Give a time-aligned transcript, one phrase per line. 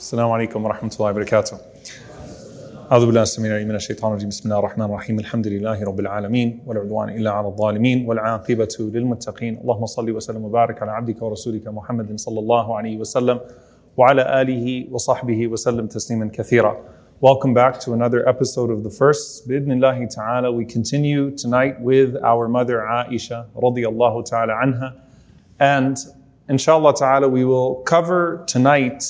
[0.00, 1.56] السلام عليكم ورحمة الله وبركاته.
[2.92, 6.62] أعوذ بالله السميع العليم من الشيطان الرجيم بسم الله الرحمن الرحيم الحمد لله رب العالمين
[6.66, 12.20] ولا عدوان إلا على الظالمين والعاقبة للمتقين اللهم صل وسلم وبارك على عبدك ورسولك محمد
[12.20, 13.40] صلى الله عليه وسلم
[13.96, 16.76] وعلى آله وصحبه وسلم تسليما كثيرا.
[17.20, 19.46] Welcome back to another episode of The First.
[19.48, 24.94] Bidnillahi ta'ala, we continue tonight with our mother Aisha radiyallahu ta'ala anha.
[25.58, 25.98] And
[26.48, 29.04] inshallah ta'ala, we will cover tonight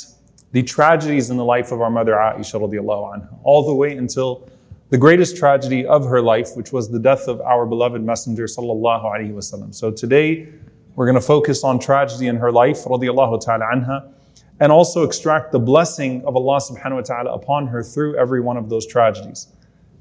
[0.53, 4.49] the tragedies in the life of our mother Aisha radiallahu anha, all the way until
[4.89, 9.05] the greatest tragedy of her life, which was the death of our beloved Messenger sallallahu
[9.05, 9.73] alaihi wasallam.
[9.73, 10.49] So today
[10.97, 14.13] we're going to focus on tragedy in her life radiallahu ta'ala anha,
[14.59, 18.57] and also extract the blessing of Allah subhanahu wa ta'ala upon her through every one
[18.57, 19.49] of those tragedies.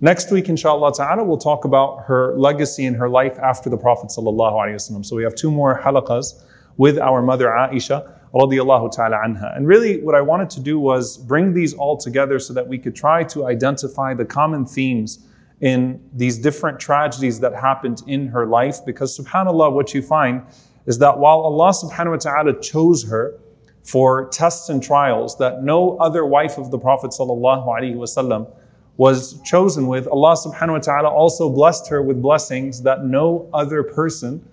[0.02, 4.10] Next week, inshallah ta'ala, we'll talk about her legacy in her life after the Prophet
[4.10, 5.06] sallallahu alaihi wasallam.
[5.06, 6.44] So we have two more halaqas
[6.78, 9.56] with our mother Aisha radiallahu ta'ala anha.
[9.56, 12.78] And really what I wanted to do was bring these all together so that we
[12.78, 15.26] could try to identify the common themes
[15.62, 18.86] in these different tragedies that happened in her life.
[18.86, 20.44] Because subhanAllah, what you find
[20.86, 23.36] is that while Allah subhanahu wa ta'ala chose her
[23.84, 28.50] for tests and trials that no other wife of the Prophet sallallahu alaihi wasallam
[28.98, 33.84] was chosen with, Allah subhanahu wa ta'ala also blessed her with blessings that no other
[33.84, 34.44] person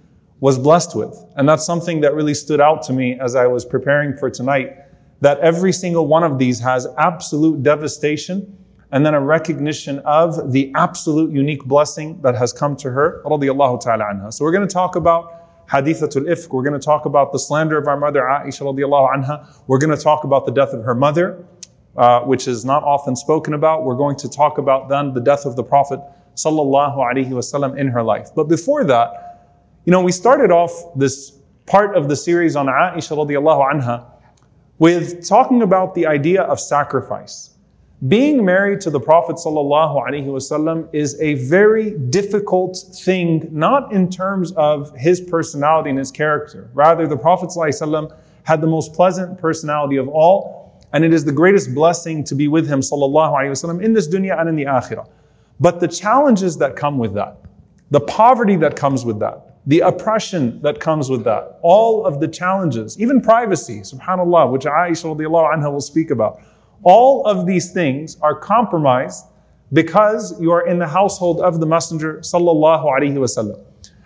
[0.40, 1.24] was blessed with.
[1.36, 4.76] And that's something that really stood out to me as I was preparing for tonight,
[5.20, 8.56] that every single one of these has absolute devastation
[8.92, 14.04] and then a recognition of the absolute unique blessing that has come to her, ta'ala
[14.04, 14.32] anha.
[14.32, 16.52] So we're going to talk about hadithatul ifk.
[16.52, 19.62] We're going to talk about the slander of our mother Aisha radiallahu anha.
[19.66, 21.44] We're going to talk about the death of her mother,
[21.96, 23.84] uh, which is not often spoken about.
[23.84, 25.98] We're going to talk about then the death of the Prophet
[26.36, 28.28] sallallahu alaihi wasallam in her life.
[28.36, 29.25] But before that,
[29.86, 34.04] you know, we started off this part of the series on Aisha radiallahu anha
[34.78, 37.50] with talking about the idea of sacrifice.
[38.08, 44.94] Being married to the Prophet wasallam is a very difficult thing, not in terms of
[44.96, 46.68] his personality and his character.
[46.74, 51.32] Rather, the Prophet sallallahu had the most pleasant personality of all, and it is the
[51.32, 55.08] greatest blessing to be with him wasallam in this dunya and in the akhirah.
[55.60, 57.38] But the challenges that come with that,
[57.92, 62.28] the poverty that comes with that, the oppression that comes with that, all of the
[62.28, 66.40] challenges, even privacy, subhanAllah, which Aisha anha will speak about.
[66.84, 69.24] All of these things are compromised
[69.72, 73.60] because you are in the household of the Messenger sallallahu alaihi wasallam.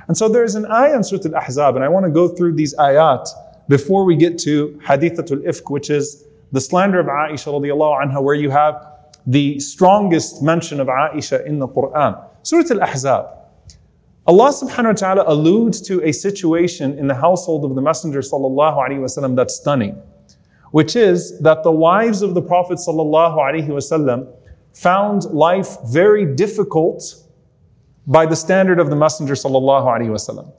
[0.09, 2.75] And so there's an ayah in Surah Al-Ahzab, and I want to go through these
[2.77, 3.29] ayat
[3.69, 8.35] before we get to Hadithatul Ifk, which is the slander of Aisha radiallahu anha, where
[8.35, 8.87] you have
[9.27, 12.25] the strongest mention of Aisha in the Quran.
[12.43, 13.40] Surah Al-Ahzab.
[14.31, 18.77] Allah subhanahu wa ta'ala alludes to a situation in the household of the Messenger sallallahu
[18.77, 20.01] alaihi wasallam that's stunning,
[20.71, 24.33] which is that the wives of the Prophet sallallahu alaihi wasallam
[24.73, 27.27] found life very difficult
[28.07, 30.53] by the standard of the Messenger sallallahu alaihi wasallam.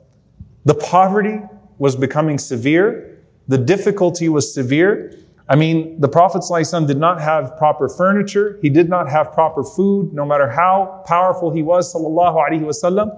[0.65, 1.39] The poverty
[1.77, 5.15] was becoming severe, the difficulty was severe.
[5.47, 9.63] I mean, the Prophet ﷺ did not have proper furniture, he did not have proper
[9.63, 13.09] food, no matter how powerful he was, sallallahu alaihi wasallam.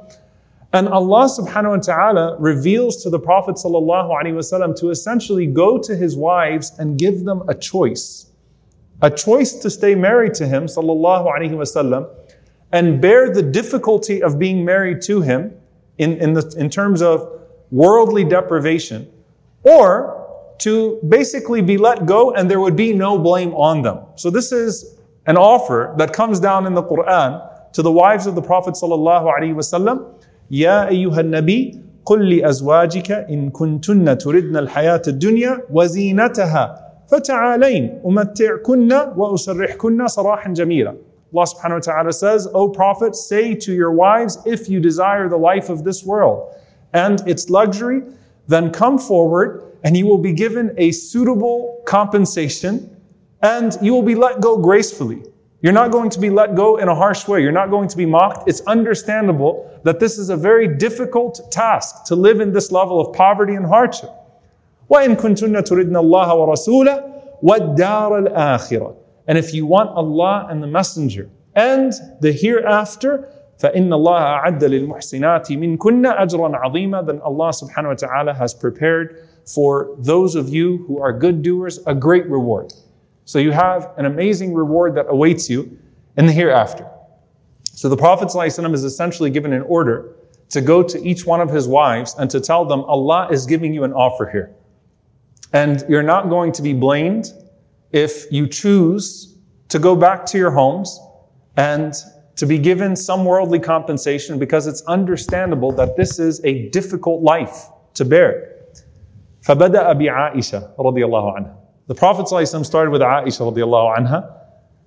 [0.73, 5.77] And Allah subhanahu wa ta'ala reveals to the Prophet sallallahu alaihi wasallam to essentially go
[5.77, 8.31] to his wives and give them a choice.
[9.03, 12.09] A choice to stay married to him sallallahu alaihi wasallam
[12.71, 15.55] and bear the difficulty of being married to him
[15.99, 17.29] in, in, the, in terms of
[17.69, 19.07] worldly deprivation
[19.61, 20.19] or
[20.57, 23.99] to basically be let go and there would be no blame on them.
[24.15, 28.33] So this is an offer that comes down in the Quran to the wives of
[28.33, 30.15] the Prophet sallallahu alaihi wasallam
[30.52, 36.64] يا أيها النبي قل لأزواجك إن كنتن تردن الحياة الدنيا وزينتها
[37.10, 40.94] فتعالين أمتعكن وأسرحكن صراحا جميلا
[41.34, 45.36] Allah subhanahu wa ta'ala says, O Prophet, say to your wives, if you desire the
[45.36, 46.54] life of this world
[46.94, 48.00] and its luxury,
[48.46, 52.96] then come forward and you will be given a suitable compensation
[53.42, 55.22] and you will be let go gracefully.
[55.63, 57.41] You're not going to be let go in a harsh way.
[57.41, 58.49] You're not going to be mocked.
[58.49, 63.15] It's understandable that this is a very difficult task to live in this level of
[63.15, 64.09] poverty and hardship.
[64.91, 68.95] وَإِن كُنْتُنَّ تُرِدْنَ اللَّهَ وَرَسُولَهُ وَالدَّارَ الْآخِرَةِ
[69.27, 73.29] And if you want Allah and the Messenger and the hereafter,
[73.61, 79.95] فَإِنَّ اللَّهَ أَعَدَّ لِلْمُحْسِنَاتِ مِنْكُنَّ أَجْرًا عَظِيمًا Then Allah subhanahu wa ta'ala has prepared for
[79.97, 82.73] those of you who are good doers a great reward.
[83.24, 85.78] So you have an amazing reward that awaits you
[86.16, 86.86] in the hereafter.
[87.64, 90.16] So the Prophet ﷺ is essentially given an order
[90.50, 93.74] to go to each one of his wives and to tell them Allah is giving
[93.74, 94.54] you an offer here.
[95.52, 97.32] And you're not going to be blamed
[97.92, 99.36] if you choose
[99.68, 100.98] to go back to your homes
[101.56, 101.94] and
[102.36, 107.66] to be given some worldly compensation because it's understandable that this is a difficult life
[107.94, 108.54] to bear.
[109.42, 111.54] فبدأ بعائشة رضي الله عنها.
[111.86, 114.34] The Prophet ﷺ started with Aisha رضي الله عنها,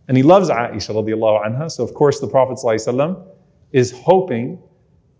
[0.07, 1.71] and he loves Aisha رضي الله عنها.
[1.71, 3.23] So of course the Prophet ﷺ
[3.71, 4.59] is hoping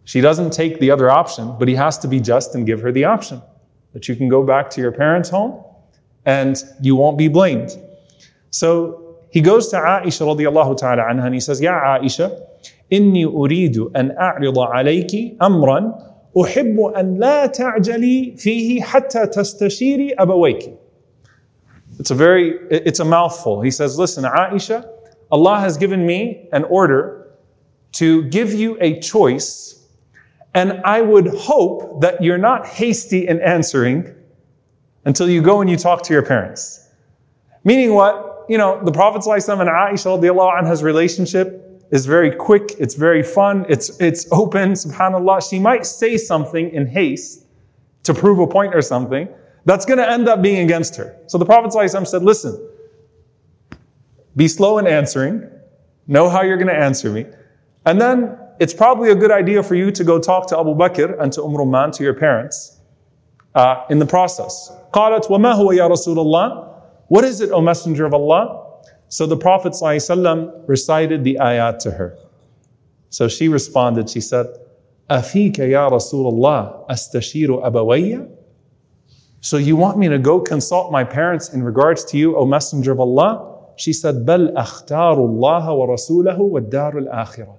[0.04, 2.92] she doesn't take the other option, but he has to be just and give her
[2.92, 3.42] the option
[3.94, 5.64] that you can go back to your parents' home
[6.26, 7.72] and you won't be blamed.
[8.50, 12.48] So he goes to Aisha radiallahu ta'ala anha and he says, Ya Aisha,
[12.92, 15.94] إني أريد أن أعرض عليك أمرا
[16.42, 20.78] أحب أن لا تعجلي فيه حتى تستشيري أبويك.
[21.99, 23.61] It's a very, it's a mouthful.
[23.63, 24.89] He says, listen, Aisha,
[25.31, 27.29] Allah has given me an order
[27.93, 29.87] to give you a choice,
[30.55, 34.15] and I would hope that you're not hasty in answering
[35.05, 36.89] until you go and you talk to your parents.
[37.65, 38.37] Meaning what?
[38.49, 43.65] you know, the Prophet ﷺ and Aisha anha's relationship is very quick, it's very fun,
[43.69, 45.49] it's, it's open, subhanAllah.
[45.49, 47.47] She might say something in haste
[48.05, 49.29] to prove a point or something
[49.66, 51.16] that's going to end up being against her.
[51.28, 52.70] So the Prophet ﷺ said, listen,
[54.36, 55.50] be slow in answering,
[56.08, 57.26] know how you're going to answer me,
[57.86, 61.20] and then it's probably a good idea for you to go talk to Abu Bakr
[61.22, 62.80] and to Umm Rumman, to your parents,
[63.56, 64.72] uh, in the process.
[64.94, 66.72] قالت وما هو يا رسول الله
[67.12, 68.80] what is it, O Messenger of Allah?
[69.10, 72.18] So the Prophet ﷺ recited the ayat to her.
[73.10, 74.46] So she responded, she said,
[75.10, 78.30] أفيك يا رسول الله أستشير أبوي?
[79.46, 82.92] So you want me to go consult my parents in regards to you, O Messenger
[82.92, 83.58] of Allah?
[83.76, 87.56] She said, بل أختار الله ورسوله والدار الآخرة.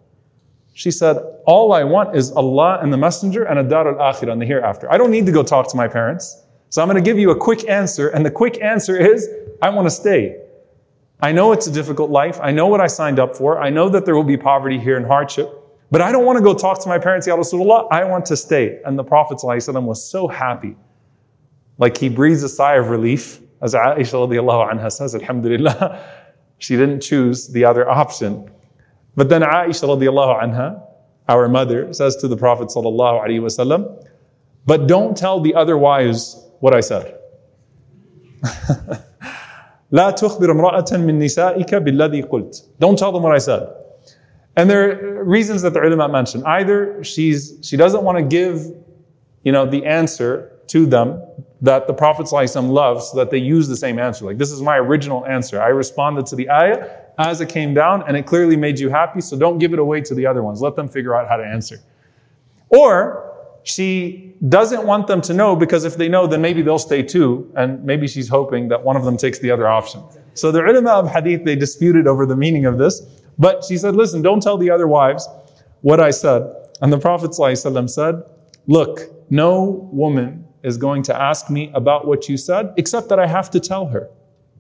[0.74, 4.40] She said, all I want is Allah and the Messenger and a dar al-akhirah and
[4.40, 4.90] the hereafter.
[4.92, 6.44] I don't need to go talk to my parents.
[6.70, 9.28] So I'm going to give you a quick answer, and the quick answer is,
[9.60, 10.38] I want to stay.
[11.20, 12.38] I know it's a difficult life.
[12.42, 13.60] I know what I signed up for.
[13.60, 15.52] I know that there will be poverty here and hardship.
[15.90, 17.86] But I don't want to go talk to my parents, Ya Rasulullah.
[17.90, 18.80] I want to stay.
[18.86, 20.74] And the Prophet ﷺ was so happy.
[21.78, 23.40] Like he breathes a sigh of relief.
[23.60, 26.04] As Aisha radiallahu anha says, Alhamdulillah,
[26.58, 28.50] she didn't choose the other option.
[29.16, 30.82] But then Aisha radiallahu anha,
[31.28, 34.04] our mother, says to the Prophet sallallahu alaihi wasallam,
[34.64, 37.19] but don't tell the other wives what I said.
[39.92, 42.62] لا تخبر امرأة من نسائك بالذي قلت.
[42.78, 43.69] Don't tell them what I said.
[44.56, 46.42] And there are reasons that the ulama mention.
[46.44, 48.66] Either she's, she doesn't want to give,
[49.44, 51.22] you know, the answer to them
[51.62, 54.25] that the Prophet ﷺ loves so that they use the same answer.
[54.25, 55.62] Like, this is my original answer.
[55.62, 59.21] I responded to the ayah as it came down and it clearly made you happy,
[59.21, 60.62] so don't give it away to the other ones.
[60.62, 61.80] Let them figure out how to answer.
[62.69, 63.33] Or
[63.63, 67.51] she doesn't want them to know because if they know, then maybe they'll stay too.
[67.56, 70.04] And maybe she's hoping that one of them takes the other option.
[70.36, 73.02] So the ulama of hadith, they disputed over the meaning of this.
[73.40, 75.28] But she said, listen, don't tell the other wives
[75.81, 76.44] what I said.
[76.81, 78.23] And the Prophet ﷺ said,
[78.68, 83.26] look, no woman is going to ask me about what you said, except that I
[83.26, 84.08] have to tell her.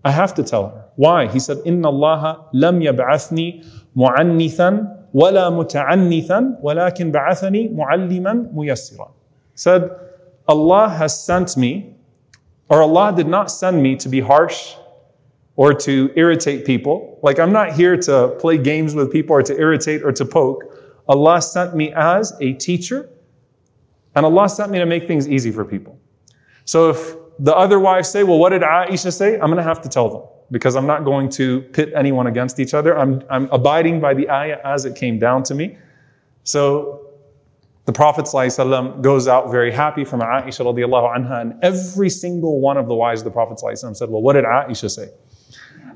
[0.04, 0.84] I have to tell her.
[0.96, 1.28] Why?
[1.28, 3.64] He said, Inna Allah lam yab'athni
[3.96, 9.10] mu'annithan ولا متعنثا ولكن بعثني معلما ميسرا
[9.54, 9.90] said
[10.48, 11.94] Allah has sent me
[12.68, 14.74] or Allah did not send me to be harsh
[15.56, 19.54] or to irritate people like I'm not here to play games with people or to
[19.58, 20.64] irritate or to poke
[21.08, 23.10] Allah sent me as a teacher
[24.16, 25.98] and Allah sent me to make things easy for people
[26.64, 29.80] so if the other wives say well what did Aisha say I'm going to have
[29.82, 32.96] to tell them because I'm not going to pit anyone against each other.
[32.96, 35.78] I'm, I'm abiding by the ayah as it came down to me.
[36.44, 37.06] So
[37.86, 42.76] the Prophet ﷺ goes out very happy from Aisha radiallahu anha, and every single one
[42.76, 45.08] of the wives of the Prophet ﷺ said, Well, what did Aisha say?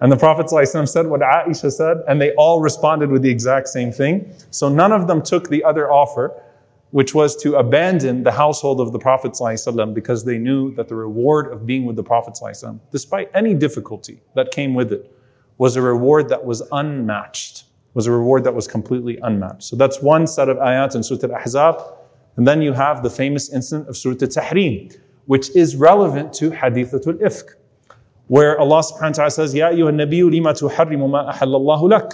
[0.01, 3.69] And the Prophet ﷺ said what Aisha said, and they all responded with the exact
[3.69, 4.33] same thing.
[4.51, 6.43] So none of them took the other offer
[6.92, 10.96] which was to abandon the household of the Prophet ﷺ because they knew that the
[10.96, 15.12] reward of being with the Prophet ﷺ, despite any difficulty that came with it,
[15.58, 19.64] was a reward that was unmatched, was a reward that was completely unmatched.
[19.64, 21.98] So that's one set of ayat in Surah Al-Ahzab.
[22.38, 27.22] And then you have the famous incident of Surah Al-Tahrim, which is relevant to Hadithatul
[27.22, 27.56] Ifk.
[28.32, 32.14] where Allah subhanahu wa ta'ala says, Ya ayyuha nabiyyu lima tuharrimu ma ahallallahu lak.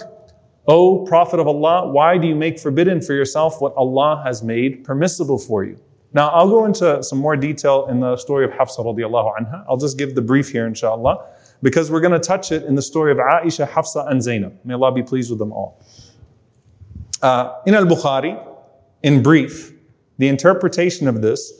[0.68, 4.84] O Prophet of Allah, why do you make forbidden for yourself what Allah has made
[4.84, 5.80] permissible for you?
[6.12, 9.64] Now, I'll go into some more detail in the story of Hafsa radiallahu anha.
[9.66, 11.26] I'll just give the brief here, inshallah,
[11.62, 14.58] because we're going to touch it in the story of Aisha, Hafsa, and Zainab.
[14.62, 15.82] May Allah be pleased with them all.
[17.22, 18.38] Uh, in Al Bukhari,
[19.02, 19.72] in brief,
[20.18, 21.52] the interpretation of this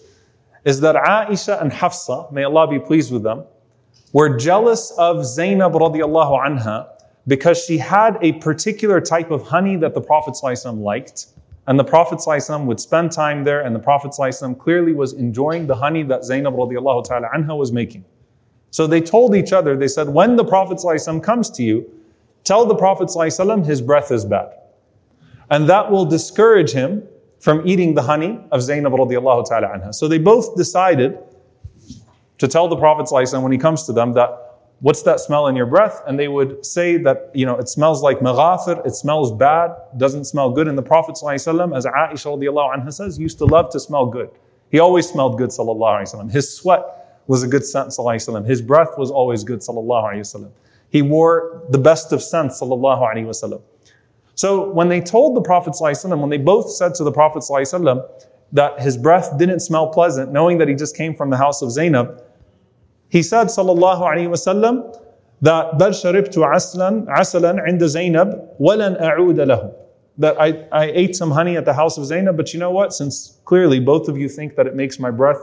[0.65, 3.45] is that Aisha and Hafsa, may Allah be pleased with them,
[4.13, 6.89] were jealous of Zainab radiallahu anha
[7.28, 11.28] because she had a particular type of honey that the Prophet ﷺ liked.
[11.68, 15.66] And the Prophet ﷺ would spend time there, and the Prophet ﷺ clearly was enjoying
[15.68, 18.04] the honey that Zainab radiallahu ta'ala anha was making.
[18.72, 21.90] So they told each other, they said, when the Prophet ﷺ comes to you,
[22.44, 24.50] tell the Prophet ﷺ his breath is bad.
[25.50, 27.04] And that will discourage him
[27.40, 29.94] from eating the honey of Zainab radiallahu ta'ala anha.
[29.94, 31.20] So they both decided
[32.40, 34.47] to tell the Prophet ﷺ when he comes to them that
[34.80, 36.02] what's that smell in your breath?
[36.06, 40.26] And they would say that, you know, it smells like maghafir, it smells bad, doesn't
[40.26, 40.68] smell good.
[40.68, 44.30] And the Prophet ﷺ, as Aisha radiallahu anha says, used to love to smell good.
[44.72, 46.32] He always smelled good, sallallahu alayhi wasallam.
[46.32, 46.84] His sweat
[47.28, 48.46] was a good scent, sallallahu alayhi wasallam.
[48.46, 50.52] His breath was always good, sallallahu alayhi wasallam.
[50.90, 53.62] He wore the best of scents, sallallahu alayhi wasallam.
[54.36, 58.04] So when they told the Prophet ﷺ, when they both said to the Prophet ﷺ
[58.52, 61.72] that his breath didn't smell pleasant, knowing that he just came from the house of
[61.72, 62.24] Zainab,
[63.10, 65.00] he said, sallallahu alayhi wasallam,
[65.42, 69.74] that بل شربت عسلا عسلا عند زينب ولن أعود له.
[70.18, 72.94] That I, I ate some honey at the house of Zainab, but you know what?
[72.94, 75.42] Since clearly both of you think that it makes my breath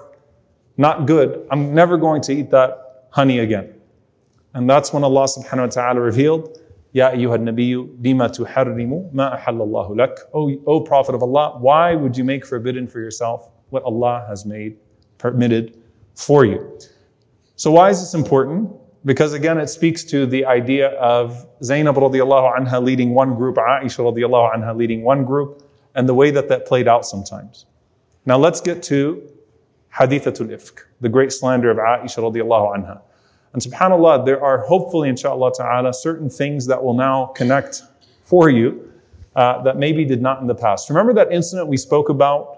[0.76, 3.74] not good, I'm never going to eat that honey again.
[4.54, 6.58] And that's when Allah subhanahu wa ta'ala revealed,
[6.92, 10.18] Ya ayyuha nabiyyu lima tuharrimu ma ahallallahu lak.
[10.34, 14.44] O, o Prophet of Allah, why would you make forbidden for yourself what Allah has
[14.44, 14.76] made
[15.18, 15.78] permitted
[16.14, 16.78] for you?
[17.57, 18.71] So why is this important?
[19.05, 23.99] Because again, it speaks to the idea of Zainab radiallahu anha leading one group, Aisha
[24.03, 27.65] radiallahu anha leading one group, and the way that that played out sometimes.
[28.25, 29.21] Now let's get to
[29.93, 33.01] Hadithatul Ifk, the great slander of Aisha radiallahu anha.
[33.53, 37.83] And subhanAllah, there are hopefully, inshallah ta'ala, certain things that will now connect
[38.23, 38.91] for you
[39.37, 40.89] uh, that maybe did not in the past.
[40.89, 42.54] Remember that incident we spoke about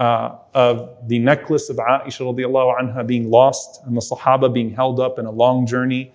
[0.00, 4.98] uh, of the necklace of Aisha radiallahu anha being lost and the Sahaba being held
[4.98, 6.10] up in a long journey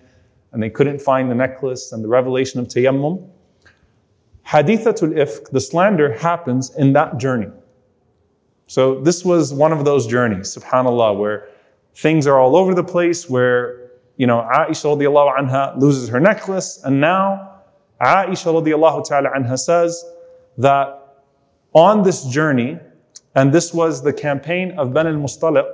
[0.52, 3.28] and they couldn't find the necklace and the revelation of tayammum.
[4.44, 7.48] Hadithatul ifk, the slander happens in that journey.
[8.66, 11.48] So this was one of those journeys, subhanAllah, where
[11.94, 16.82] things are all over the place, where, you know, Aisha radiallahu anha loses her necklace
[16.84, 17.52] and now
[18.00, 20.04] Aisha radiallahu ta'ala anha says
[20.58, 21.22] that
[21.72, 22.80] on this journey,
[23.36, 25.66] and this was the campaign of Bani al-Mustaliq,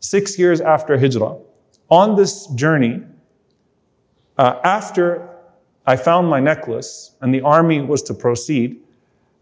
[0.00, 1.36] six years after Hijrah.
[1.90, 3.02] On this journey,
[4.38, 5.28] uh, after
[5.86, 8.80] I found my necklace and the army was to proceed,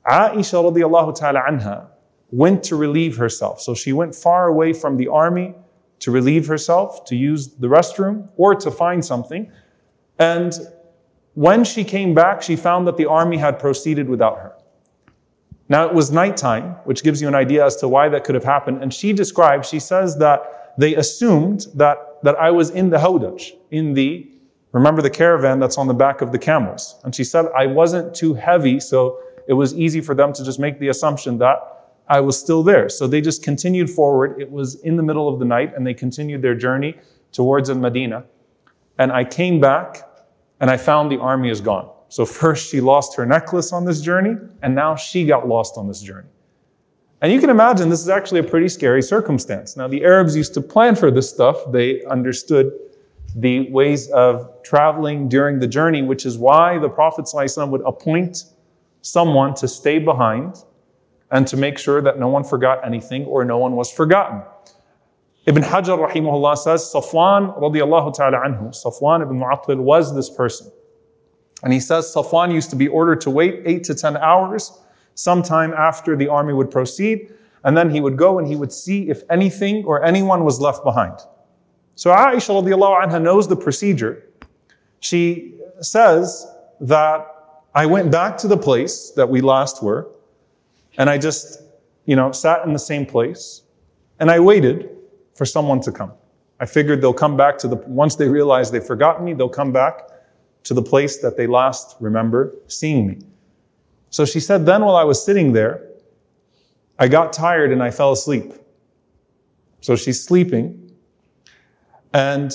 [0.04, 1.86] Aisha radiallahu ta'ala anha
[2.32, 3.60] went to relieve herself.
[3.60, 5.54] So she went far away from the army
[6.00, 9.50] to relieve herself, to use the restroom, or to find something.
[10.18, 10.52] And
[11.34, 14.52] when she came back, she found that the army had proceeded without her.
[15.68, 18.44] Now it was nighttime, which gives you an idea as to why that could have
[18.44, 18.82] happened.
[18.82, 23.52] And she describes, she says that they assumed that, that I was in the Hawdaj,
[23.70, 24.30] in the,
[24.72, 27.00] remember the caravan that's on the back of the camels.
[27.04, 29.18] And she said I wasn't too heavy, so
[29.48, 31.58] it was easy for them to just make the assumption that
[32.08, 32.88] I was still there.
[32.88, 34.40] So they just continued forward.
[34.40, 36.96] It was in the middle of the night and they continued their journey
[37.32, 38.24] towards Medina.
[38.98, 40.06] And I came back
[40.60, 41.90] and I found the army is gone.
[42.14, 45.88] So first she lost her necklace on this journey, and now she got lost on
[45.88, 46.28] this journey.
[47.20, 49.76] And you can imagine this is actually a pretty scary circumstance.
[49.76, 51.56] Now the Arabs used to plan for this stuff.
[51.72, 52.70] They understood
[53.34, 58.44] the ways of traveling during the journey, which is why the Prophet ﷺ would appoint
[59.02, 60.62] someone to stay behind
[61.32, 64.40] and to make sure that no one forgot anything or no one was forgotten.
[65.46, 70.70] Ibn Hajar rahimahullah says, Safwan radiallahu ta'ala anhu, Safwan ibn Mu'attil was this person.
[71.64, 74.78] And he says Safwan used to be ordered to wait eight to 10 hours
[75.14, 77.32] sometime after the army would proceed.
[77.64, 80.84] And then he would go and he would see if anything or anyone was left
[80.84, 81.18] behind.
[81.94, 84.28] So Aisha radiallahu anha knows the procedure.
[85.00, 86.46] She says
[86.80, 87.26] that
[87.74, 90.10] I went back to the place that we last were
[90.98, 91.62] and I just,
[92.04, 93.62] you know, sat in the same place
[94.20, 94.90] and I waited
[95.34, 96.12] for someone to come.
[96.60, 99.72] I figured they'll come back to the, once they realize they've forgotten me, they'll come
[99.72, 100.08] back
[100.64, 103.18] to the place that they last remember seeing me.
[104.10, 105.88] So she said, then while I was sitting there,
[106.98, 108.54] I got tired and I fell asleep.
[109.80, 110.92] So she's sleeping.
[112.12, 112.52] And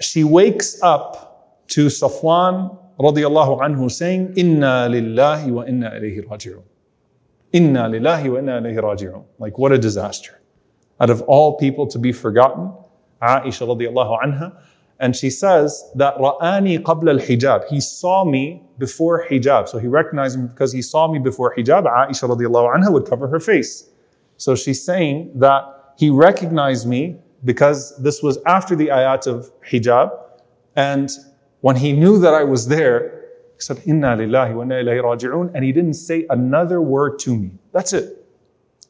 [0.00, 6.62] she wakes up to Safwan radiallahu anhu saying, Inna lillahi wa inna ilayhi raji'un.
[7.52, 9.24] Inna lillahi wa inna ilayhi raji'un.
[9.38, 10.40] Like what a disaster.
[11.00, 12.72] Out of all people to be forgotten,
[13.22, 14.56] Aisha radiallahu anha,
[15.00, 17.66] and she says that ra'ani qabla al-hijab.
[17.68, 19.68] He saw me before hijab.
[19.68, 21.84] So he recognized me because he saw me before hijab.
[21.84, 23.90] Aisha radiallahu anha would cover her face.
[24.36, 25.64] So she's saying that
[25.96, 30.16] he recognized me because this was after the ayat of hijab.
[30.76, 31.10] And
[31.60, 33.22] when he knew that I was there,
[33.54, 35.50] he said, Inna lillahi wa inna ilayhi raji'un.
[35.54, 37.50] And he didn't say another word to me.
[37.72, 38.24] That's it.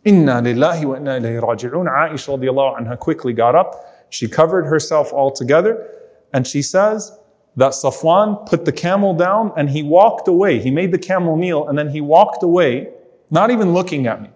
[0.05, 1.87] Inna lillahi wa inna ilayhi raji'un.
[1.89, 3.94] Aisha radiallahu anha quickly got up.
[4.15, 5.89] She covered herself altogether.
[6.33, 7.19] And she says
[7.57, 10.61] that Safwan put the camel down and he walked away.
[10.61, 12.91] He made the camel kneel and then he walked away,
[13.33, 14.31] not even looking at me.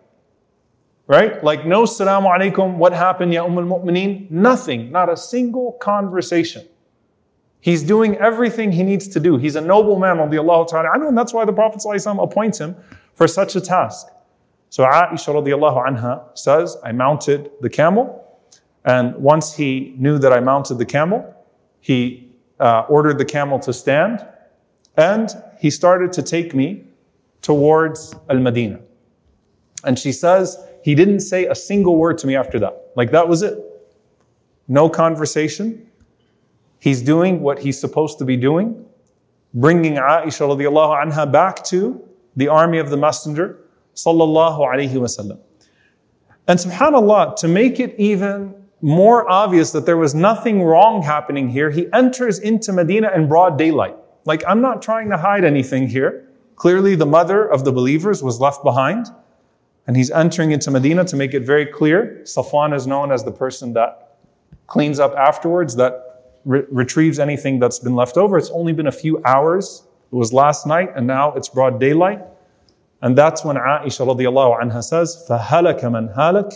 [1.07, 1.43] Right?
[1.45, 4.29] Like no salamu alaikum, what happened, ya Umm al-Mu'mineen?
[4.33, 6.67] Nothing, not a single conversation.
[7.61, 9.37] He's doing everything he needs to do.
[9.37, 12.77] He's a noble man, radiallahu ta'ala anhu, and that's why the Prophet appoints him
[13.15, 14.09] for such a task.
[14.71, 18.28] So Aisha radiallahu anha says, I mounted the camel,
[18.89, 21.21] and once he knew that I mounted the camel,
[21.81, 24.27] he uh, ordered the camel to stand,
[24.97, 25.31] and
[25.61, 26.85] he started to take me
[27.43, 28.81] towards Al-Madinah.
[29.85, 32.93] And she says, he didn't say a single word to me after that.
[32.97, 33.59] Like that was it.
[34.69, 35.87] No conversation.
[36.79, 38.87] He's doing what he's supposed to be doing,
[39.53, 42.03] bringing Aisha radiallahu anha back to
[42.37, 43.59] the army of the Messenger
[43.95, 45.39] sallallahu alaihi wasallam.
[46.47, 51.70] And subhanAllah, to make it even more obvious that there was nothing wrong happening here,
[51.70, 53.96] he enters into Medina in broad daylight.
[54.26, 56.28] Like, I'm not trying to hide anything here.
[56.56, 59.08] Clearly, the mother of the believers was left behind.
[59.88, 62.22] And he's entering into Medina to make it very clear.
[62.24, 64.18] Safwan is known as the person that
[64.68, 68.38] cleans up afterwards, that re- retrieves anything that's been left over.
[68.38, 69.84] It's only been a few hours.
[70.12, 72.22] It was last night, and now it's broad daylight.
[73.02, 76.54] And that's when Aisha radiallahu anha says, فَهَلَكَ مَنْ هَلَكَ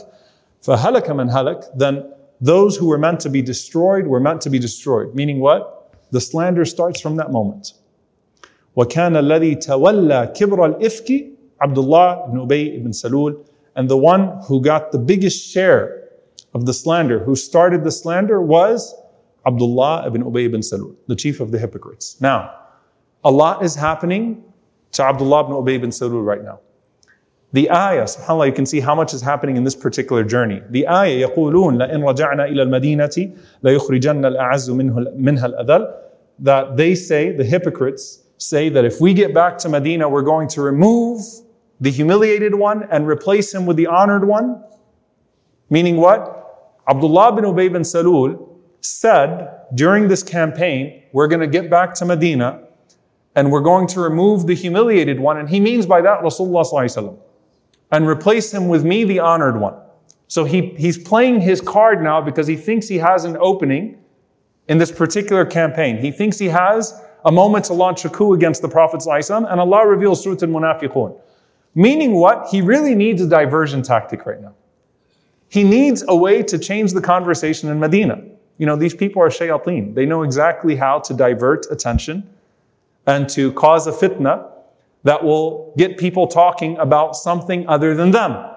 [0.66, 4.60] فَهَلَكَ مَنْ هَلَكَ Then those who were meant to be destroyed were meant to be
[4.60, 5.16] destroyed.
[5.16, 5.96] Meaning what?
[6.12, 7.74] The slander starts from that moment.
[8.76, 13.44] وَكَانَ الَّذِي تَوَلَّى كِبْرَ الْإِفْكِ Abdullah ibn Ubay ibn Salul,
[13.76, 16.10] and the one who got the biggest share
[16.54, 18.94] of the slander, who started the slander, was
[19.46, 22.20] Abdullah ibn Ubay ibn Salul, the chief of the hypocrites.
[22.22, 22.54] Now,
[23.24, 24.44] a lot is happening
[24.92, 26.60] to Abdullah ibn Ubay ibn Salul right now.
[27.54, 30.62] The ayah, subhanAllah, you can see how much is happening in this particular journey.
[30.70, 35.94] The ayah, يقولون لئن رجعنا إلى المدينة ليخرجن الأعز منها الأذل
[36.40, 40.48] that they say, the hypocrites say that if we get back to Medina, we're going
[40.50, 41.22] to remove
[41.80, 44.64] the humiliated one and replace him with the honored one?
[45.70, 46.80] Meaning what?
[46.88, 48.50] Abdullah bin Ubay bin Salul
[48.82, 52.64] said during this campaign, we're going to get back to Medina
[53.36, 55.38] and we're going to remove the humiliated one.
[55.38, 56.66] And he means by that Rasulullah
[57.93, 59.75] and replace him with me, the honored one.
[60.27, 63.99] So he, he's playing his card now because he thinks he has an opening
[64.69, 65.99] in this particular campaign.
[65.99, 69.87] He thinks he has a moment to launch a coup against the Prophet and Allah
[69.87, 71.21] reveals Surah Al-Munafiqun.
[71.75, 72.49] Meaning what?
[72.51, 74.55] He really needs a diversion tactic right now.
[75.49, 78.23] He needs a way to change the conversation in Medina.
[78.57, 79.95] You know, these people are shayateen.
[79.95, 82.29] They know exactly how to divert attention
[83.07, 84.52] and to cause a fitna
[85.04, 88.54] that will get people talking about something other than them.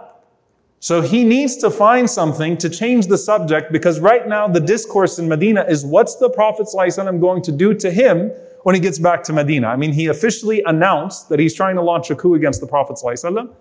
[0.81, 5.19] So he needs to find something to change the subject because right now the discourse
[5.19, 8.31] in Medina is what's the Prophet ﷺ going to do to him
[8.63, 9.69] when he gets back to Medina.
[9.69, 12.97] I mean, he officially announced that he's trying to launch a coup against the Prophet
[12.97, 13.53] ﷺ.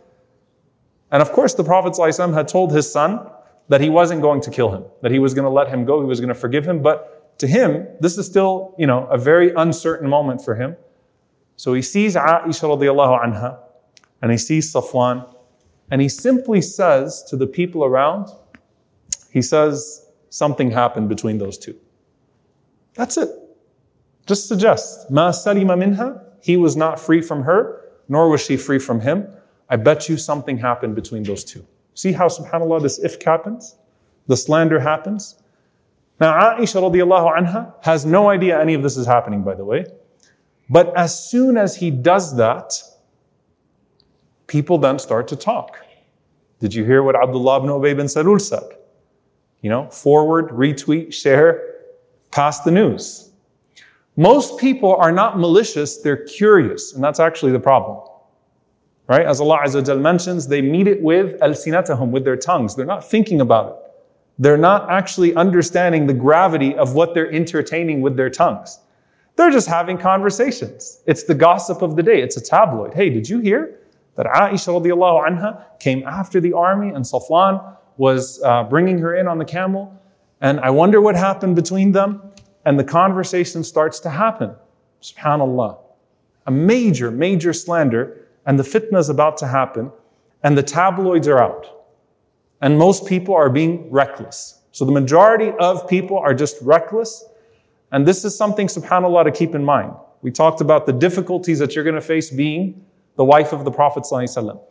[1.12, 3.30] And of course, the Prophet ﷺ had told his son
[3.68, 6.00] that he wasn't going to kill him, that he was going to let him go,
[6.00, 6.82] he was going to forgive him.
[6.82, 10.78] But to him, this is still, you know, a very uncertain moment for him.
[11.57, 13.59] So he sees Aisha radiallahu anha,
[14.23, 15.29] and he sees Safwan,
[15.91, 18.29] and he simply says to the people around,
[19.31, 21.77] he says, something happened between those two.
[22.95, 23.29] That's it.
[24.27, 28.79] Just suggest, ma salima minha, he was not free from her, nor was she free
[28.79, 29.29] from him.
[29.69, 31.67] I bet you something happened between those two.
[31.95, 33.77] See how subhanAllah this ifk happens?
[34.27, 35.43] The slander happens?
[36.21, 39.87] Now Aisha radiallahu anha has no idea any of this is happening, by the way.
[40.71, 42.75] But as soon as he does that,
[44.47, 45.79] people then start to talk.
[46.61, 48.63] Did you hear what Abdullah ibn Ubay bin Salul said?
[49.61, 51.75] You know, forward, retweet, share,
[52.31, 53.31] pass the news.
[54.17, 58.07] Most people are not malicious, they're curious, and that's actually the problem.
[59.07, 59.27] Right?
[59.27, 62.75] As Allah Azza mentions, they meet it with al-sinatahum, with their tongues.
[62.75, 63.93] They're not thinking about it.
[64.39, 68.81] They're not actually understanding the gravity of what they're entertaining with their tongues.
[69.37, 71.03] They're just having conversations.
[71.07, 72.23] It's the gossip of the day.
[72.23, 72.95] It's a tabloid.
[72.95, 73.81] Hey, did you hear
[74.15, 79.27] that Aisha radiallahu anha came after the army and Safwan was uh, bringing her in
[79.27, 80.01] on the camel?
[80.41, 82.23] And I wonder what happened between them.
[82.65, 84.55] And the conversation starts to happen.
[85.03, 85.79] Subhanallah.
[86.47, 88.29] A major, major slander.
[88.47, 89.91] And the fitna is about to happen.
[90.45, 91.87] And the tabloids are out.
[92.61, 94.61] And most people are being reckless.
[94.71, 97.25] So the majority of people are just reckless
[97.94, 99.94] and this is something, subhanAllah, to keep in mind.
[100.22, 103.72] We talked about the difficulties that you're going to face being the wife of the
[103.72, 104.04] Prophet.
[104.04, 104.62] ﷺ.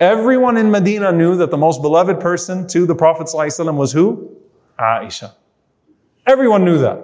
[0.00, 4.36] Everyone in Medina knew that the most beloved person to the Prophet ﷺ was who?
[4.78, 5.34] Aisha.
[6.26, 6.98] Everyone knew that.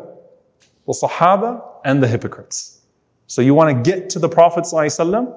[0.86, 2.80] The Sahaba and the hypocrites.
[3.26, 5.36] So you want to get to the Prophet ﷺ,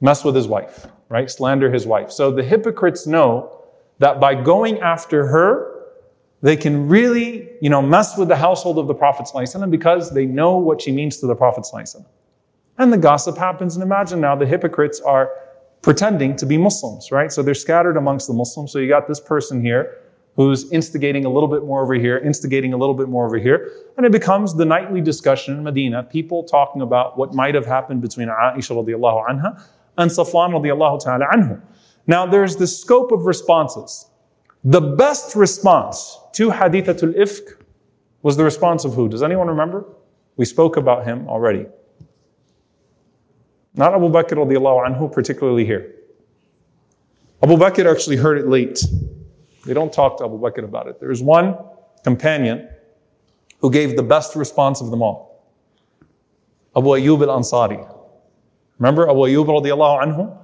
[0.00, 1.30] mess with his wife, right?
[1.30, 2.10] Slander his wife.
[2.10, 3.62] So the hypocrites know
[3.98, 5.69] that by going after her,
[6.41, 9.29] they can really, you know, mess with the household of the Prophet
[9.69, 11.67] because they know what she means to the Prophet.
[12.77, 15.29] And the gossip happens, and imagine now the hypocrites are
[15.81, 17.31] pretending to be Muslims, right?
[17.31, 18.71] So they're scattered amongst the Muslims.
[18.71, 19.97] So you got this person here
[20.35, 23.69] who's instigating a little bit more over here, instigating a little bit more over here,
[23.97, 28.01] and it becomes the nightly discussion in Medina, people talking about what might have happened
[28.01, 29.61] between Aisha radiallahu anha
[29.97, 31.61] and Safwan radiallahu ta'ala anhu.
[32.07, 34.07] Now there's the scope of responses.
[34.63, 37.63] The best response to Hadithatul Ifk
[38.21, 39.09] was the response of who?
[39.09, 39.85] Does anyone remember?
[40.37, 41.65] We spoke about him already.
[43.73, 45.95] Not Abu Bakr radiallahu anhu, particularly here.
[47.43, 48.83] Abu Bakr actually heard it late.
[49.65, 50.99] They don't talk to Abu Bakr about it.
[50.99, 51.55] There's one
[52.03, 52.67] companion
[53.59, 55.45] who gave the best response of them all.
[56.75, 57.87] Abu Ayyub al-Ansari.
[58.79, 60.37] Remember Abu Ayyub radiallahu anhu?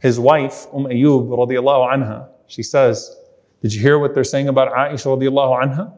[0.00, 3.16] His wife, Umm Ayyub radiallahu anha, she says,
[3.62, 5.92] did you hear what they're saying about Aisha radiallahu anha?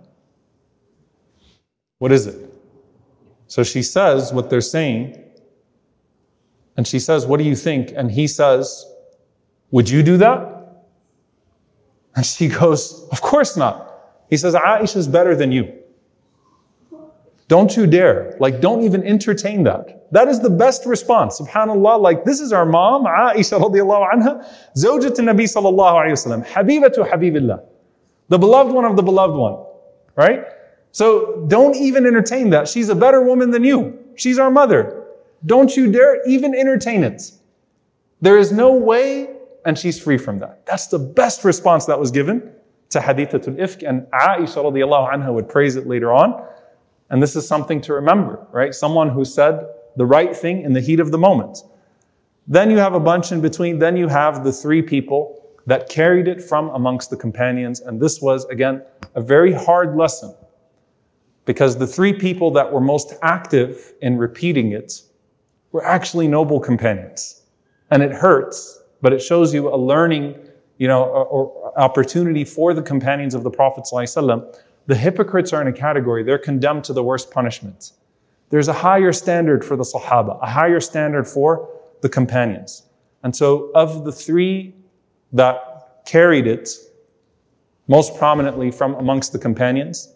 [1.99, 2.55] What is it?
[3.47, 5.21] So she says what they're saying,
[6.77, 7.93] and she says, What do you think?
[7.97, 8.85] And he says,
[9.71, 10.51] Would you do that?
[12.17, 13.91] And she goes, Of course not.
[14.29, 15.73] He says, Aisha is better than you.
[17.55, 18.37] Don't you dare.
[18.41, 20.11] Like, don't even entertain that.
[20.11, 21.41] That is the best response.
[21.41, 24.45] Subhanallah, like, this is our mom, Aisha radiallahu anha,
[24.77, 27.65] zawjat Nabi sallallahu alayhi wasallam, habibatu habibillah.
[28.29, 29.65] The beloved one of the beloved one.
[30.17, 30.47] Right?
[30.91, 32.67] So don't even entertain that.
[32.67, 34.01] She's a better woman than you.
[34.17, 35.05] She's our mother.
[35.47, 37.23] Don't you dare even entertain it.
[38.21, 39.29] There is no way,
[39.65, 40.67] and she's free from that.
[40.67, 42.51] That's the best response that was given
[42.89, 46.49] to Hadithatul Ifk, and Aisha radiallahu anha would praise it later on.
[47.11, 48.75] And this is something to remember, right?
[48.75, 51.59] Someone who said the right thing in the heat of the moment.
[52.47, 53.79] Then you have a bunch in between.
[53.79, 57.81] Then you have the three people that carried it from amongst the companions.
[57.81, 58.83] And this was, again,
[59.15, 60.35] a very hard lesson
[61.47, 65.03] because the three people that were most active in repeating it
[65.73, 67.43] were actually noble companions.
[67.91, 70.37] And it hurts, but it shows you a learning,
[70.79, 75.61] you know, or, or opportunity for the companions of the Prophet ﷺ the hypocrites are
[75.61, 77.93] in a category, they're condemned to the worst punishment.
[78.51, 81.69] There's a higher standard for the Sahaba, a higher standard for
[82.03, 82.83] the companions.
[83.23, 84.75] And so, of the three
[85.33, 86.69] that carried it
[87.89, 90.15] most prominently from amongst the companions,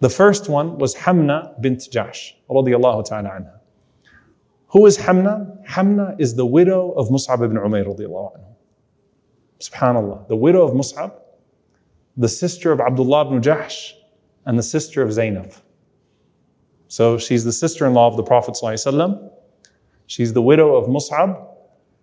[0.00, 3.58] the first one was Hamna bint Jahsh, radiallahu ta'ala anha.
[4.68, 5.66] Who is Hamna?
[5.66, 8.54] Hamna is the widow of Mus'ab ibn Umayr, radiallahu anhu.
[9.60, 10.28] Subhanallah.
[10.28, 11.12] The widow of Mus'ab
[12.16, 13.92] the sister of Abdullah ibn Jahsh
[14.46, 15.52] and the sister of Zainab.
[16.88, 19.30] So she's the sister-in-law of the Prophet ﷺ.
[20.06, 21.48] She's the widow of Mus'ab.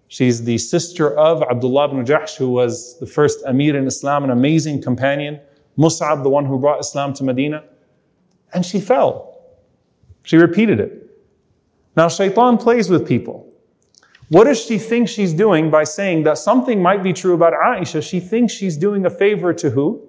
[0.10, 4.30] She's the sister of Abdullah ibn Jahsh, who was the first Amir in Islam, an
[4.30, 5.40] amazing companion.
[5.78, 7.64] Mus'ab, the one who brought Islam to Medina.
[8.54, 9.42] And she fell.
[10.24, 11.10] She repeated it.
[11.96, 13.53] Now, shaitan plays with people.
[14.30, 18.02] What does she think she's doing by saying that something might be true about Aisha?
[18.02, 20.08] She thinks she's doing a favor to who?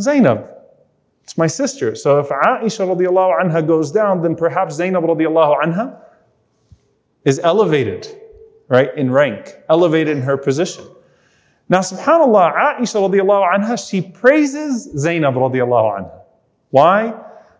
[0.00, 0.48] Zainab.
[1.24, 1.94] It's my sister.
[1.94, 6.00] So if Aisha radiallahu anha goes down, then perhaps Zainab radiallahu anha
[7.24, 8.08] is elevated,
[8.68, 10.84] right, in rank, elevated in her position.
[11.68, 16.20] Now, subhanAllah, Aisha radiallahu anha, she praises Zainab radiallahu anha.
[16.70, 17.14] Why?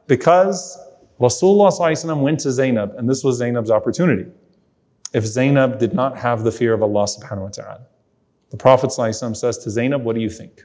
[0.06, 0.78] Because
[1.20, 4.30] Rasulullah went to Zainab, and this was Zainab's opportunity
[5.12, 7.86] if Zainab did not have the fear of Allah subhanahu wa ta'ala.
[8.50, 10.64] The Prophet says to Zainab, What do you think?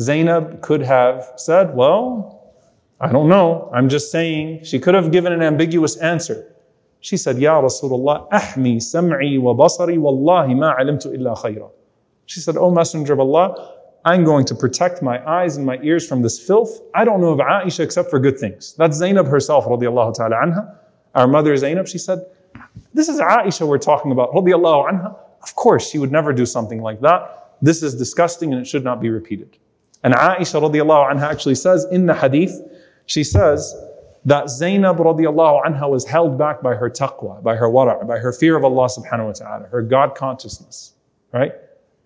[0.00, 2.54] Zainab could have said, Well,
[3.00, 3.70] I don't know.
[3.74, 4.64] I'm just saying.
[4.64, 6.54] She could have given an ambiguous answer.
[7.00, 11.70] She said, Ya Rasulullah, ahmi sam'i wa basari wallahi ma alimtu illa khayra.
[12.26, 16.06] She said, O Messenger of Allah, I'm going to protect my eyes and my ears
[16.06, 16.80] from this filth.
[16.94, 18.74] I don't know of Aisha except for good things.
[18.74, 20.76] That's Zainab herself, radiallahu ta'ala anha.
[21.14, 22.20] Our mother Zainab, she said,
[22.94, 24.30] this is Aisha we're talking about.
[25.42, 27.56] Of course, she would never do something like that.
[27.62, 29.56] This is disgusting and it should not be repeated.
[30.02, 32.60] And Aisha radiallahu anha actually says in the hadith,
[33.06, 33.74] she says
[34.24, 38.32] that Zainab radiallahu anha was held back by her taqwa, by her wara', by her
[38.32, 40.94] fear of Allah subhanahu wa ta'ala, her God consciousness,
[41.32, 41.52] right?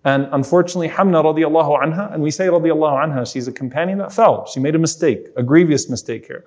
[0.03, 4.45] And unfortunately, Hamna radiallahu anha, and we say radiallahu anha, she's a companion that fell.
[4.45, 6.45] She made a mistake, a grievous mistake here.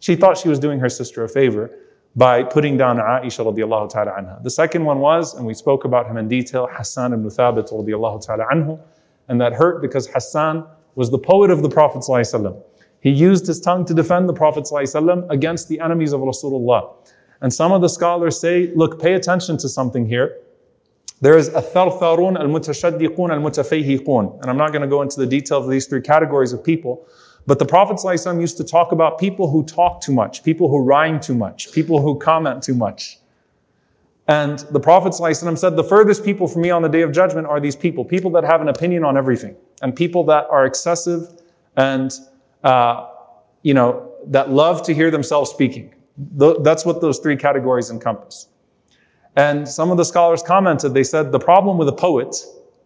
[0.00, 1.70] She thought she was doing her sister a favor
[2.15, 4.41] by putting down Aisha radiallahu ta'ala anha.
[4.43, 8.25] The second one was, and we spoke about him in detail, Hassan ibn Thabit radiallahu
[8.25, 8.79] ta'ala anhu,
[9.27, 12.61] and that hurt because Hassan was the poet of the Prophet ﷺ.
[13.01, 16.95] He used his tongue to defend the Prophet ﷺ against the enemies of Rasulullah.
[17.41, 20.37] And some of the scholars say, look, pay attention to something here.
[21.21, 24.41] There is الثرثارون المتشدقون المتفيهقون.
[24.41, 27.07] And I'm not going to go into the detail of these three categories of people.
[27.50, 30.84] But the Prophet ﷺ used to talk about people who talk too much, people who
[30.84, 33.18] rhyme too much, people who comment too much.
[34.28, 37.48] And the Prophet ﷺ said, the furthest people from me on the day of judgment
[37.48, 41.42] are these people, people that have an opinion on everything, and people that are excessive
[41.74, 42.12] and,
[42.62, 43.08] uh,
[43.64, 45.92] you know, that love to hear themselves speaking.
[46.36, 48.46] That's what those three categories encompass.
[49.34, 52.36] And some of the scholars commented, they said the problem with a poet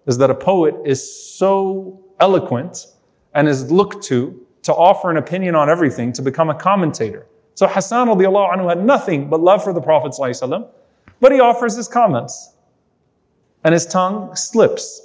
[0.06, 1.02] is that a poet is
[1.36, 2.86] so eloquent
[3.34, 7.25] and is looked to to offer an opinion on everything, to become a commentator.
[7.55, 10.67] So Hassan radiallahu anhu had nothing but love for the Prophet ﷺ,
[11.19, 12.55] but he offers his comments.
[13.63, 15.01] And his tongue slips.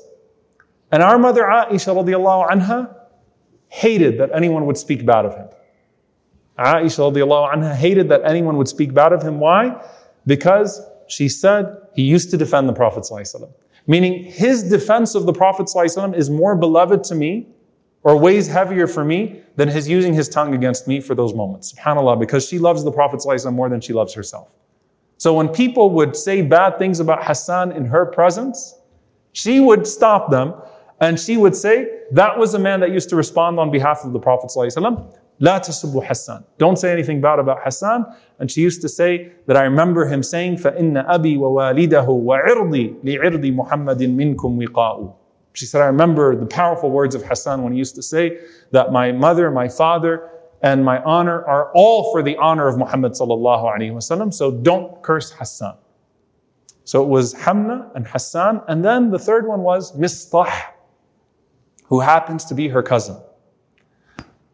[0.93, 2.95] And our mother Aisha radiallahu anha
[3.69, 5.49] hated that anyone would speak bad of him.
[6.59, 9.41] Aisha radiallahu anha hated that anyone would speak bad of him.
[9.41, 9.83] Why?
[10.27, 13.53] Because she said he used to defend the Prophet ﷺ.
[13.87, 17.49] Meaning his defense of the Prophet ﷺ is more beloved to me
[18.03, 21.73] or weighs heavier for me than his using his tongue against me for those moments.
[21.73, 24.49] SubhanAllah, because she loves the Prophet ﷺ more than she loves herself.
[25.17, 28.79] So when people would say bad things about Hassan in her presence,
[29.33, 30.55] she would stop them
[31.01, 34.13] and she would say, that was a man that used to respond on behalf of
[34.13, 35.19] the Prophet ﷺ.
[35.41, 36.45] لا تسبوا Hassan.
[36.59, 38.07] Don't say anything bad about Hassan.
[38.39, 43.57] And she used to say that I remember him saying, فَإِنَّ أَبِي وَوَالِدَهُ وَعِرْضِي لِعِرْضِ
[43.57, 45.15] مُحَمَّدٍ مِنْكُمْ وِقَاءُ
[45.54, 48.40] she said, I remember the powerful words of Hassan when he used to say
[48.72, 50.30] that my mother, my father,
[50.62, 54.34] and my honor are all for the honor of Muhammad sallallahu alaihi wasallam.
[54.34, 55.78] So don't curse Hassan.
[56.84, 58.62] So it was Hamna and Hassan.
[58.68, 60.52] And then the third one was Mistah,
[61.86, 63.18] who happens to be her cousin.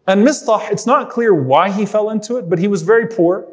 [0.07, 3.51] And Mistah, it's not clear why he fell into it, but he was very poor.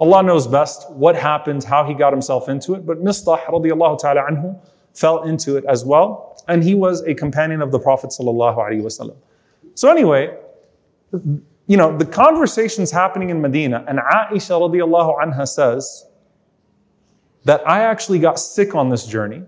[0.00, 2.84] Allah knows best what happened, how he got himself into it.
[2.84, 4.60] But Mistah radiallahu ta'ala anhu
[4.96, 6.42] fell into it as well.
[6.48, 8.12] And he was a companion of the Prophet.
[8.12, 10.36] So anyway,
[11.66, 16.06] you know, the conversation's happening in Medina, and Aisha radiallahu anha says
[17.44, 19.42] that I actually got sick on this journey.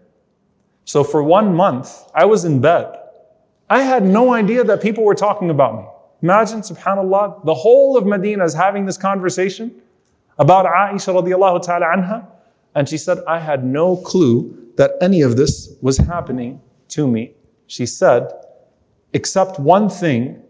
[0.84, 2.98] So for one month, I was in bed.
[3.70, 5.84] I had no idea that people were talking about me.
[6.22, 9.80] Imagine, subhanAllah, the whole of Medina is having this conversation
[10.38, 12.26] about Aisha radiallahu ta'ala anha.
[12.74, 17.33] And she said, I had no clue that any of this was happening to me.
[17.67, 18.31] She said,
[19.13, 20.41] except one thing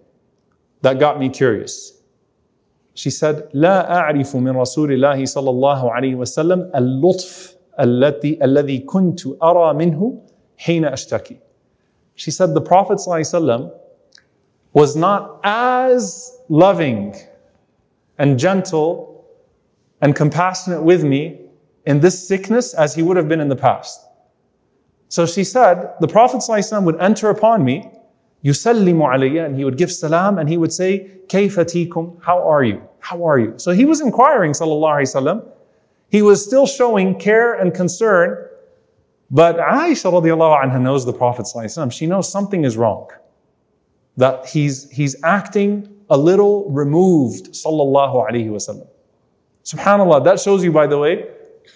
[0.82, 2.02] that got me curious.
[2.96, 9.22] She said, لا أعرف من رسول الله صلى الله عليه وسلم اللطف الذي الذي كنت
[9.44, 10.22] أرى منه
[10.58, 11.40] حين أشتكي.
[12.16, 13.72] She said, the Prophet صلى الله عليه وسلم
[14.74, 17.16] was not as loving
[18.18, 19.26] and gentle
[20.02, 21.40] and compassionate with me
[21.86, 24.07] in this sickness as he would have been in the past.
[25.10, 27.90] So she said, the Prophet ﷺ would enter upon me,
[28.44, 32.82] yusallimu alayya, and he would give salam and he would say, kayfatikum, how are you?
[33.00, 33.54] How are you?
[33.58, 35.48] So he was inquiring, sallallahu alayhi wasallam.
[36.10, 38.48] He was still showing care and concern,
[39.30, 41.92] but Aisha radiallahu anha knows the Prophet ﷺ.
[41.92, 43.10] She knows something is wrong
[44.18, 48.88] that he's, he's acting a little removed, sallallahu alaihi wasallam.
[49.64, 51.28] Subhanallah, that shows you, by the way,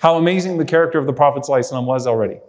[0.01, 2.39] how amazing the character of the Prophet ﷺ was already.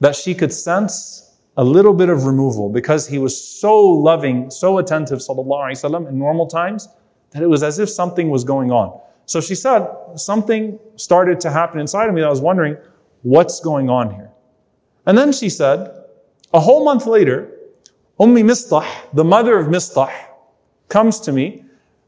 [0.00, 4.78] That she could sense a little bit of removal because he was so loving, so
[4.78, 6.88] attentive, sallallahu alaihi wasallam, in normal times,
[7.32, 8.98] that it was as if something was going on.
[9.26, 9.86] So she said,
[10.16, 12.22] something started to happen inside of me.
[12.22, 12.76] I was wondering,
[13.22, 14.30] what's going on here?
[15.06, 15.92] And then she said,
[16.52, 17.52] a whole month later,
[18.18, 20.12] Ummi Mistah, the mother of Mistah,
[20.88, 21.64] comes to me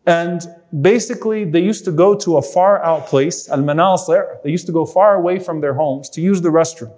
[0.07, 0.43] and
[0.81, 4.43] basically they used to go to a far out place, Al-Manasi'.
[4.43, 6.93] They used to go far away from their homes to use the restroom.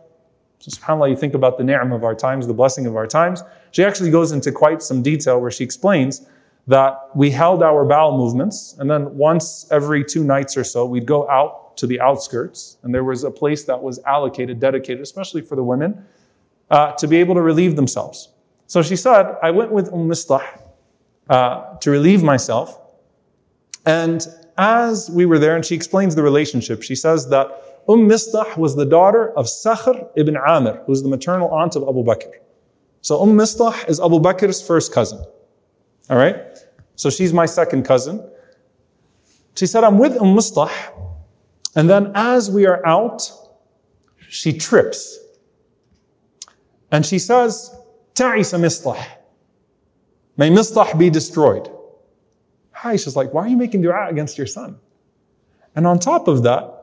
[0.65, 3.43] So subhanAllah, you think about the ni'am of our times, the blessing of our times.
[3.73, 6.27] She actually goes into quite some detail where she explains
[6.67, 11.05] that we held our bowel movements, and then once every two nights or so, we'd
[11.05, 15.43] go out to the outskirts, and there was a place that was allocated, dedicated, especially
[15.43, 16.03] for the women,
[16.71, 18.31] uh, to be able to relieve themselves.
[18.67, 20.43] So she said, I went with Umm Mistah
[21.29, 22.81] uh, to relieve myself,
[23.85, 28.57] and as we were there, and she explains the relationship, she says that Umm Mistah
[28.57, 32.33] was the daughter of Sakhr ibn Amir, who's the maternal aunt of Abu Bakr.
[33.03, 35.23] So Umm Mistah is Abu Bakr's first cousin.
[36.09, 36.37] All right?
[36.97, 38.27] So she's my second cousin.
[39.57, 40.71] She said, I'm with Umm Mistah.
[41.77, 43.31] And then as we are out,
[44.29, 45.19] she trips.
[46.91, 47.75] And she says,
[48.15, 49.05] Ta'isa Mistah.
[50.37, 51.71] May Mistah be destroyed.
[52.77, 54.79] Aisha's like, why are you making dua against your son?
[55.75, 56.74] And on top of that,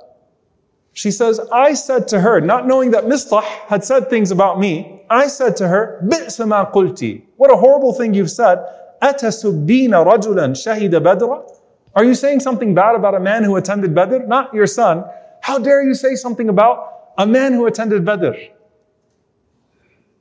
[0.96, 5.02] she says, I said to her, not knowing that Mistah had said things about me,
[5.10, 8.64] I said to her, بِئْسَ مَا قُلْتِ What a horrible thing you've said.
[9.02, 11.52] أَتَسُبِّينَ رَجُلًا شَهِدَ بَدْرًا
[11.94, 14.26] Are you saying something bad about a man who attended Badr?
[14.26, 15.04] Not your son.
[15.42, 18.32] How dare you say something about a man who attended Badr?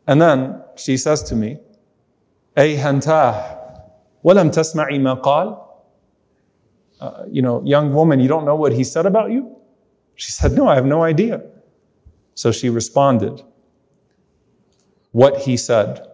[0.07, 1.59] And then she says to me,
[2.57, 3.43] أي هنتاه
[4.23, 5.57] ولم تسمعي ما قال
[6.99, 9.55] uh, you know, young woman, you don't know what he said about you?
[10.20, 11.40] She said, No, I have no idea.
[12.34, 13.42] So she responded,
[15.12, 16.06] What he said.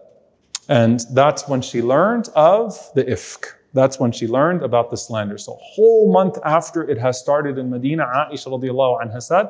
[0.69, 3.45] And that's when she learned of the ifk.
[3.73, 5.37] That's when she learned about the slander.
[5.37, 9.49] So, whole month after it has started in Medina, Aisha radiallahu anha said,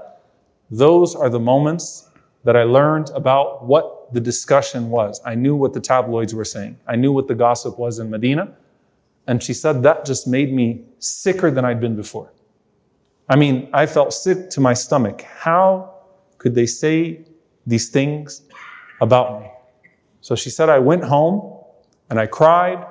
[0.72, 2.10] Those are the moments
[2.43, 5.22] that I learned about what the discussion was.
[5.24, 8.56] I knew what the tabloids were saying, I knew what the gossip was in Medina.
[9.28, 12.32] And she said that just made me sicker than I'd been before.
[13.29, 15.22] I mean, I felt sick to my stomach.
[15.22, 15.94] How
[16.38, 17.25] could they say
[17.66, 18.42] these things
[19.01, 19.51] about me?
[20.20, 21.64] So she said, I went home
[22.11, 22.85] and I cried.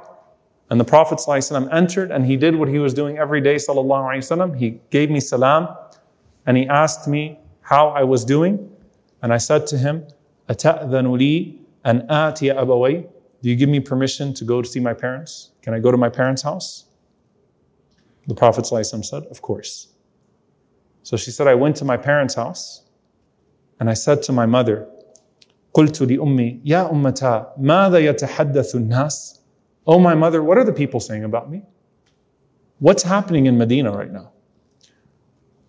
[0.70, 3.56] And the Prophet ﷺ entered and he did what he was doing every day.
[3.56, 4.58] ﷺ.
[4.58, 5.76] He gave me salam
[6.46, 8.70] and he asked me how I was doing.
[9.22, 10.08] And I said to him,
[10.50, 13.08] أَتَأْذَنُ لِي أَنْ آتِيَ أَبَوَيْ
[13.42, 15.52] Do you give me permission to go to see my parents?
[15.62, 16.86] Can I go to my parents' house?
[18.28, 19.90] The Prophet ﷺ said, Of course.
[21.06, 22.84] So she said, I went to my parents' house
[23.80, 24.88] and I said to my mother,
[25.74, 29.40] قلت لأمي يا أمتا ماذا يتحدث الناس
[29.88, 31.64] Oh my mother, what are the people saying about me?
[32.80, 34.32] What's happening in Medina right now?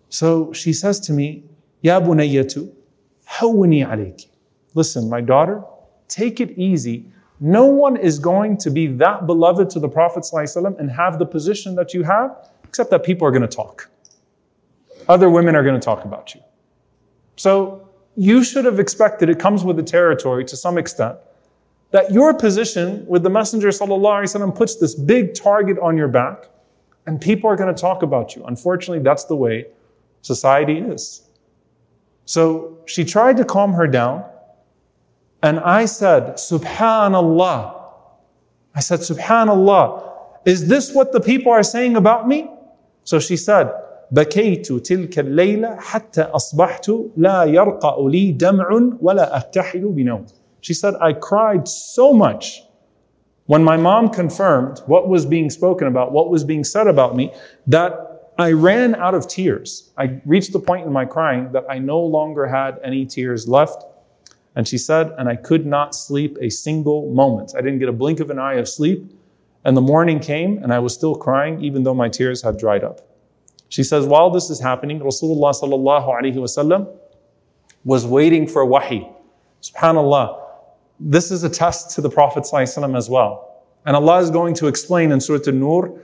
[0.09, 1.45] So she says to me,
[1.83, 2.69] يا بنية
[3.39, 4.27] هوني عليك.
[4.75, 5.63] Listen, my daughter,
[6.07, 7.05] take it easy.
[7.39, 11.25] No one is going to be that beloved to the Prophet ﷺ and have the
[11.25, 13.89] position that you have, except that people are going to talk.
[15.08, 16.42] Other women are going to talk about you.
[17.36, 21.16] So you should have expected, it comes with the territory to some extent,
[21.90, 26.48] that your position with the Messenger ﷺ puts this big target on your back,
[27.06, 28.44] and people are going to talk about you.
[28.44, 29.66] Unfortunately, that's the way
[30.20, 31.22] society is.
[32.26, 34.24] So she tried to calm her down.
[35.42, 37.82] And I said, Subhanallah.
[38.74, 40.12] I said, Subhanallah.
[40.44, 42.50] Is this what the people are saying about me?
[43.04, 43.72] So she said,
[44.11, 50.25] بكيت تلك الليلة حتى أصبحت لا يرقأ لي دمع ولا أفتحل بنوم.
[50.61, 52.63] She said, I cried so much
[53.47, 57.33] when my mom confirmed what was being spoken about, what was being said about me,
[57.67, 59.91] that I ran out of tears.
[59.97, 63.83] I reached the point in my crying that I no longer had any tears left.
[64.55, 67.53] And she said, and I could not sleep a single moment.
[67.55, 69.11] I didn't get a blink of an eye of sleep.
[69.65, 72.83] And the morning came and I was still crying, even though my tears had dried
[72.83, 73.01] up.
[73.69, 76.95] She says, while this is happening, Rasulullah sallallahu alaihi wasallam
[77.83, 79.09] was waiting for wahi.
[79.61, 80.41] Subhanallah.
[80.99, 83.63] This is a test to the Prophet ﷺ as well.
[83.85, 85.99] And Allah is going to explain in Surah An-Nur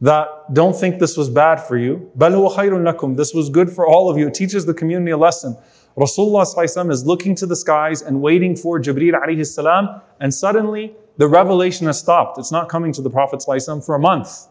[0.00, 2.10] that don't think this was bad for you.
[2.18, 4.28] بَلْ هُوَ خَيْرٌ لَكُمْ This was good for all of you.
[4.28, 5.56] It teaches the community a lesson.
[5.96, 11.28] Rasulullah is looking to the skies and waiting for Jibreel alayhi salam, and suddenly the
[11.28, 12.38] revelation has stopped.
[12.38, 13.44] It's not coming to the Prophet
[13.84, 14.46] for a month.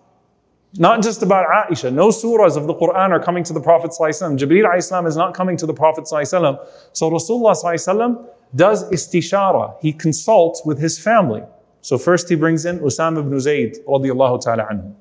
[0.76, 1.92] Not just about Aisha.
[1.92, 5.56] No surahs of the Quran are coming to the Prophet Jibreel alayhi is not coming
[5.56, 9.76] to the Prophet So Rasulullah does istishara.
[9.80, 11.42] He consults with his family.
[11.80, 14.94] So first he brings in Usama ibn Zayd radiallahu ta'ala anhu.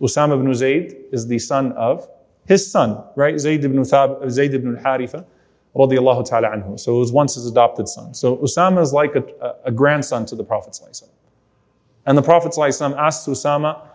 [0.00, 2.08] Usama ibn Zayd is the son of
[2.46, 3.38] his son, right?
[3.38, 5.24] Zayd ibn, Thab, Zayd ibn al-Haritha
[5.74, 6.78] ta'ala anhu.
[6.78, 8.14] So it was once his adopted son.
[8.14, 9.24] So Usama is like a,
[9.64, 10.78] a grandson to the Prophet
[12.06, 13.88] And the Prophet asked Usama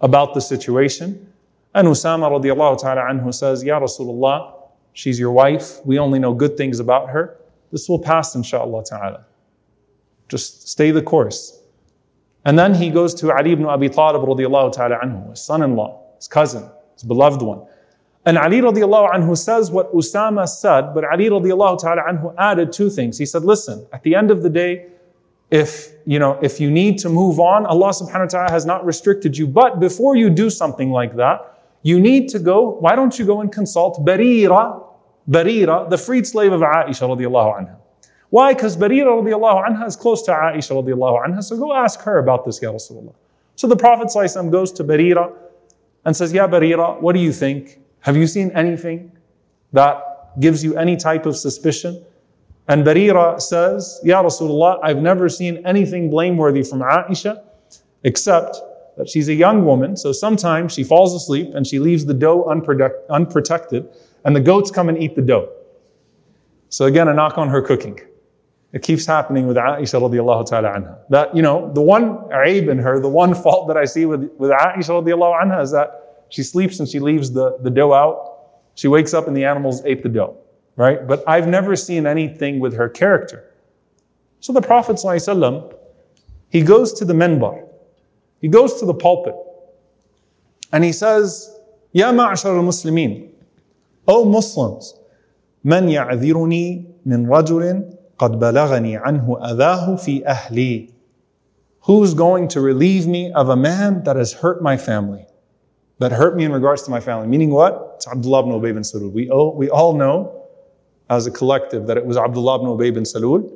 [0.00, 1.32] about the situation.
[1.74, 4.54] And Usama radiallahu ta'ala anhu says, Ya Rasulullah,
[4.92, 5.84] she's your wife.
[5.84, 7.38] We only know good things about her.
[7.70, 9.24] This will pass, inshaAllah ta'ala.
[10.28, 11.60] Just stay the course.
[12.44, 16.26] And then he goes to Ali ibn Abi Talib radiallahu ta'ala anhu, his son-in-law, his
[16.26, 17.66] cousin, his beloved one.
[18.26, 22.90] And Ali radiallahu anhu says what Usama said, but Ali radiallahu ta'ala anhu added two
[22.90, 23.18] things.
[23.18, 24.86] He said, listen, at the end of the day,
[25.50, 28.84] if you know, if you need to move on, Allah subhanahu wa ta'ala has not
[28.84, 29.46] restricted you.
[29.46, 33.40] But before you do something like that, you need to go, why don't you go
[33.40, 34.82] and consult Barira,
[35.28, 37.76] Barira, the freed slave of Aisha radiallahu anha.
[38.30, 38.54] Why?
[38.54, 41.42] Because Barira radiallahu anha is close to Aisha radiallahu anha.
[41.42, 43.14] So go ask her about this, Ya Rasulullah.
[43.56, 44.10] So the Prophet
[44.50, 45.32] goes to Barira
[46.04, 47.80] and says, Ya Barira, what do you think?
[48.00, 49.12] Have you seen anything
[49.72, 52.04] that gives you any type of suspicion?
[52.68, 57.42] And Barira says, Ya Rasulullah, I've never seen anything blameworthy from Aisha
[58.04, 58.56] except
[58.96, 59.96] that she's a young woman.
[59.96, 63.88] So sometimes she falls asleep and she leaves the dough unprotected
[64.24, 65.50] and the goats come and eat the dough.
[66.68, 67.98] So again, a knock on her cooking.
[68.72, 70.98] It keeps happening with Aisha radiallahu ta'ala anha.
[71.08, 74.30] That, you know, the one aib in her, the one fault that I see with,
[74.38, 78.36] with Aisha radiallahu anha is that she sleeps and she leaves the, the dough out.
[78.76, 80.36] She wakes up and the animals ate the dough,
[80.76, 81.06] right?
[81.06, 83.44] But I've never seen anything with her character.
[84.40, 85.74] So the Prophet, ﷺ,
[86.48, 87.68] he goes to the menbar,
[88.40, 89.34] he goes to the pulpit,
[90.72, 91.54] and he says,
[91.92, 93.30] Ya ma'ashar al Muslimin,
[94.08, 94.94] O Muslims,
[95.64, 100.90] من يعذرني من رجل قد بلغني عنه أذاه في أهلي
[101.84, 105.26] Who's going to relieve me of a man that has hurt my family?
[105.98, 107.26] That hurt me in regards to my family.
[107.26, 107.94] Meaning what?
[107.96, 109.10] It's Abdullah ibn Ubay bin Salul.
[109.10, 110.39] We all, we all know
[111.09, 113.51] as a collective that it was Abdullah ibn Ubay bin Salul.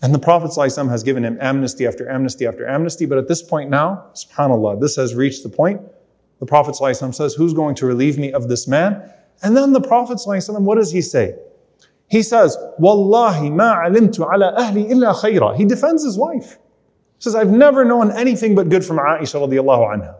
[0.00, 3.04] And the Prophet ﷺ has given him amnesty after amnesty after amnesty.
[3.04, 5.80] But at this point now, subhanAllah, this has reached the point.
[6.38, 9.12] The Prophet ﷺ says, Who's going to relieve me of this man?
[9.42, 11.34] And then the Prophet ﷺ, what does he say?
[12.08, 15.56] He says, Wallahi ma alimtu ala ahli illa khayra.
[15.56, 16.58] He defends his wife.
[17.18, 20.14] He says, I've never known anything but good from Aisha radiallahu anha.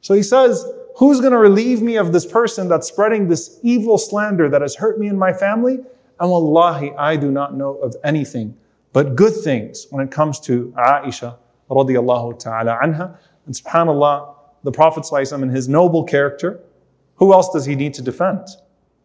[0.00, 0.64] So he says,
[0.97, 4.75] Who's going to relieve me of this person that's spreading this evil slander that has
[4.75, 5.79] hurt me and my family?
[6.19, 8.55] And wallahi, I do not know of anything
[8.95, 11.35] but good things when it comes to Aisha
[11.69, 13.17] radiallahu ta'ala anha.
[13.45, 14.33] And subhanAllah,
[14.63, 16.61] the Prophet in his noble character,
[17.15, 18.47] who else does he need to defend?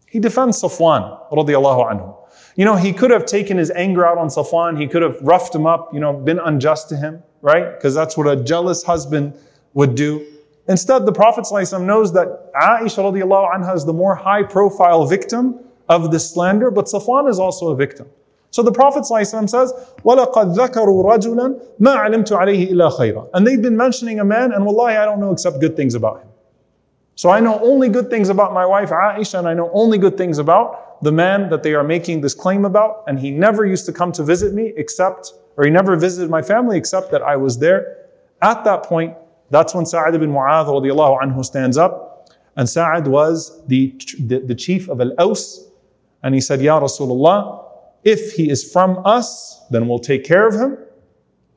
[0.06, 2.16] He defends Safwan radiallahu anhu.
[2.54, 4.80] You know, he could have taken his anger out on Safwan.
[4.80, 7.74] He could have roughed him up, you know, been unjust to him, right?
[7.74, 9.36] Because that's what a jealous husband
[9.74, 10.24] would do.
[10.69, 15.59] Instead, the Prophet ﷺ knows that Aisha radiallahu anha is the more high profile victim
[15.89, 18.07] of this slander, but Safwan is also a victim.
[18.49, 19.73] So the Prophet ﷺ says,
[20.03, 24.65] وَلَقَدْ ذَكَرُوا رَجُلًا مَا عَلِمْتُ عَلَيْهِ إِلَّا خَيْرًا And they've been mentioning a man, and
[24.65, 26.29] wallahi, I don't know except good things about him.
[27.15, 30.17] So I know only good things about my wife Aisha, and I know only good
[30.17, 33.85] things about the man that they are making this claim about, and he never used
[33.85, 37.35] to come to visit me except, or he never visited my family except that I
[37.35, 38.07] was there.
[38.41, 39.15] At that point,
[39.50, 42.30] that's when Sa'ad ibn Mu'adh radiallahu anhu stands up.
[42.56, 45.70] And Sa'ad was the, the, the chief of Al-Aws.
[46.22, 47.64] And he said, Ya Rasulullah,
[48.04, 50.78] if he is from us, then we'll take care of him.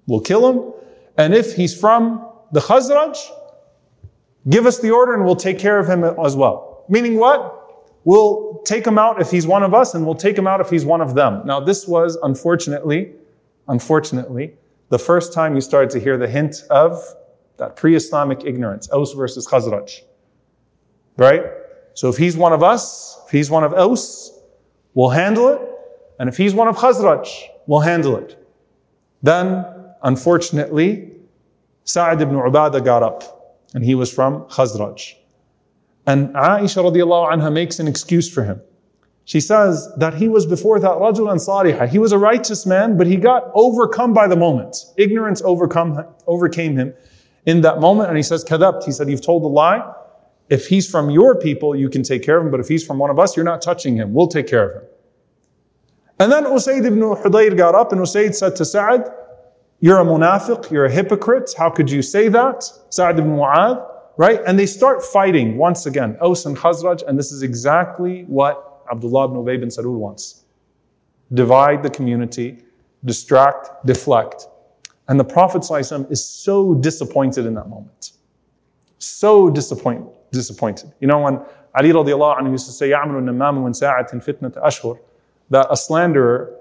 [0.08, 0.74] We'll kill him.
[1.18, 3.18] And if he's from the Khazraj,
[4.50, 6.86] give us the order and we'll take care of him as well.
[6.90, 7.60] Meaning what?
[8.06, 10.70] We'll take him out if he's one of us and we'll take him out if
[10.70, 11.42] he's one of them.
[11.46, 13.14] Now this was unfortunately,
[13.68, 14.56] unfortunately,
[14.90, 17.02] the first time you started to hear the hint of
[17.58, 20.02] that pre-Islamic ignorance, Aus versus Khazraj.
[21.18, 21.44] Right?
[21.94, 24.32] So if he's one of us, if he's one of Aus,
[24.94, 25.62] we'll handle it.
[26.20, 27.28] And if he's one of Khazraj,
[27.68, 28.38] we'll handle it.
[29.22, 29.66] Then,
[30.02, 31.12] unfortunately,
[31.86, 35.14] Sa'ad ibn Ubadah got up, and he was from Khazraj.
[36.06, 38.62] And Aisha radiallahu anha makes an excuse for him.
[39.26, 41.88] She says that he was before that rajulan salihah.
[41.88, 44.76] He was a righteous man, but he got overcome by the moment.
[44.98, 46.94] Ignorance overcome, overcame him
[47.46, 48.10] in that moment.
[48.10, 48.84] And he says, Kadabt.
[48.84, 49.94] He said, You've told a lie.
[50.50, 52.52] If he's from your people, you can take care of him.
[52.52, 54.14] But if he's from one of us, you're not touching him.
[54.14, 54.90] We'll take care of him.
[56.20, 59.12] And then Usayd ibn Hudayr got up and Usayd said to Sa'ad,
[59.80, 61.54] You're a munafiq, you're a hypocrite.
[61.58, 62.64] How could you say that?
[62.90, 63.86] Sa'ad ibn Mu'adh,
[64.18, 64.40] right?
[64.46, 69.26] And they start fighting once again, Aus and Khazraj, and this is exactly what Abdullah
[69.26, 70.44] ibn Ubay bin Salul wants.
[71.34, 72.60] Divide the community,
[73.06, 74.48] distract, deflect.
[75.09, 78.13] And the Prophet ﷺ is so disappointed in that moment.
[78.99, 80.13] So disappointed.
[80.33, 80.93] disappointed.
[81.01, 81.41] You know, when
[81.75, 84.99] Ali radiallahu anhu used to say, يَعْمَلُ النَّمَامُ مِنْ سَاعَةٍ فِتْنَةَ أَشْهُرٍ
[85.51, 86.55] That a slanderer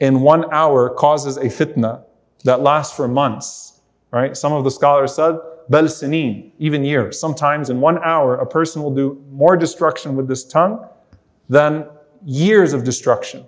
[0.00, 2.02] in one hour causes a fitna
[2.44, 3.80] that lasts for months.
[4.10, 4.36] Right?
[4.36, 7.18] Some of the scholars said, bel sinin, even years.
[7.18, 10.86] Sometimes in one hour, a person will do more destruction with this tongue
[11.48, 11.86] than
[12.24, 13.44] years of destruction.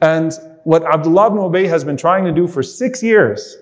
[0.00, 0.32] and
[0.64, 3.56] what Abdullah ibn Ubay has been trying to do for six years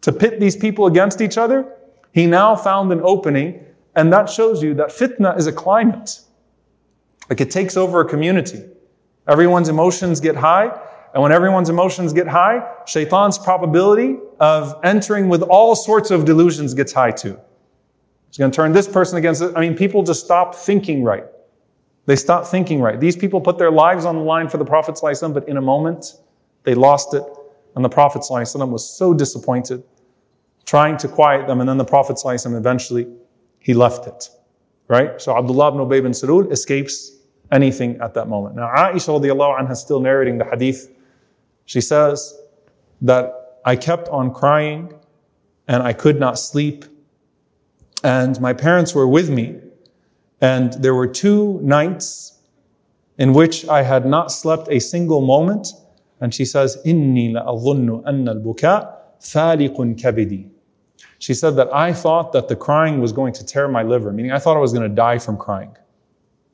[0.00, 1.76] to pit these people against each other,
[2.12, 3.64] he now found an opening.
[3.94, 6.20] And that shows you that fitna is a climate.
[7.28, 8.64] Like it takes over a community.
[9.28, 10.76] Everyone's emotions get high.
[11.14, 16.74] And when everyone's emotions get high, shaitan's probability of entering with all sorts of delusions
[16.74, 17.38] gets high too.
[18.28, 19.52] He's going to turn this person against it.
[19.54, 21.24] I mean, people just stop thinking right.
[22.06, 22.98] They stopped thinking right.
[22.98, 26.14] These people put their lives on the line for the Prophet, but in a moment,
[26.64, 27.24] they lost it.
[27.74, 29.82] And the Prophet was so disappointed,
[30.66, 31.60] trying to quiet them.
[31.60, 33.06] And then the Prophet eventually,
[33.60, 34.30] he left it.
[34.88, 35.20] Right?
[35.22, 37.12] So Abdullah ibn Ubay bin Salul escapes
[37.52, 38.56] anything at that moment.
[38.56, 40.90] Now, Aisha radiallahu anha is still narrating the hadith.
[41.66, 42.38] She says
[43.02, 44.92] that I kept on crying
[45.68, 46.84] and I could not sleep.
[48.02, 49.60] And my parents were with me
[50.41, 52.39] And there were two nights
[53.17, 55.69] in which I had not slept a single moment.
[56.21, 60.49] And she says, إِنِّي لَأَظُنُّ أَنَّ الْبُكَاء فَالِقٌ كَبِدِي
[61.19, 64.31] She said that I thought that the crying was going to tear my liver, meaning
[64.31, 65.75] I thought I was going to die from crying.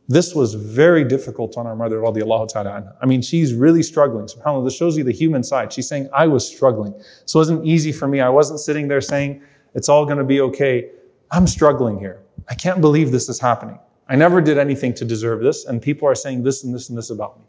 [0.10, 2.94] This was very difficult on our mother, radiallahu ta'ala anha.
[3.02, 4.26] I mean, she's really struggling.
[4.26, 5.72] SubhanAllah, this shows you the human side.
[5.72, 6.92] She's saying, I was struggling.
[6.92, 8.20] This wasn't easy for me.
[8.20, 9.42] I wasn't sitting there saying,
[9.76, 10.90] it's all going to be okay.
[11.32, 12.22] I'm struggling here.
[12.49, 13.79] I can't believe this is happening.
[14.09, 16.97] I never did anything to deserve this, and people are saying this and this and
[16.97, 17.45] this about me.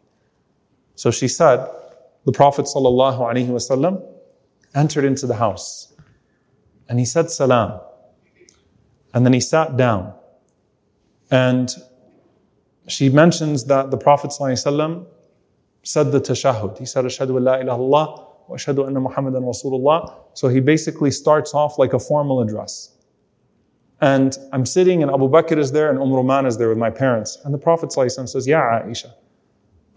[0.94, 1.66] So she said,
[2.26, 4.06] the Prophet ﷺ
[4.74, 5.94] entered into the house
[6.90, 7.80] and he said salam.
[9.14, 10.12] And then he sat down.
[11.30, 11.72] And
[12.88, 15.06] she mentions that the Prophet ﷺ
[15.84, 16.78] said the tashahud.
[16.78, 20.14] He said, Ashhadu an la ilaha illallah wa ashhadu anna Muhammadan Rasulullah.
[20.34, 22.96] So he basically starts off like a formal address.
[24.01, 26.89] And I'm sitting and Abu Bakr is there and Umm Ruman is there with my
[26.89, 27.37] parents.
[27.45, 29.13] And the Prophet ﷺ says, Ya Aisha,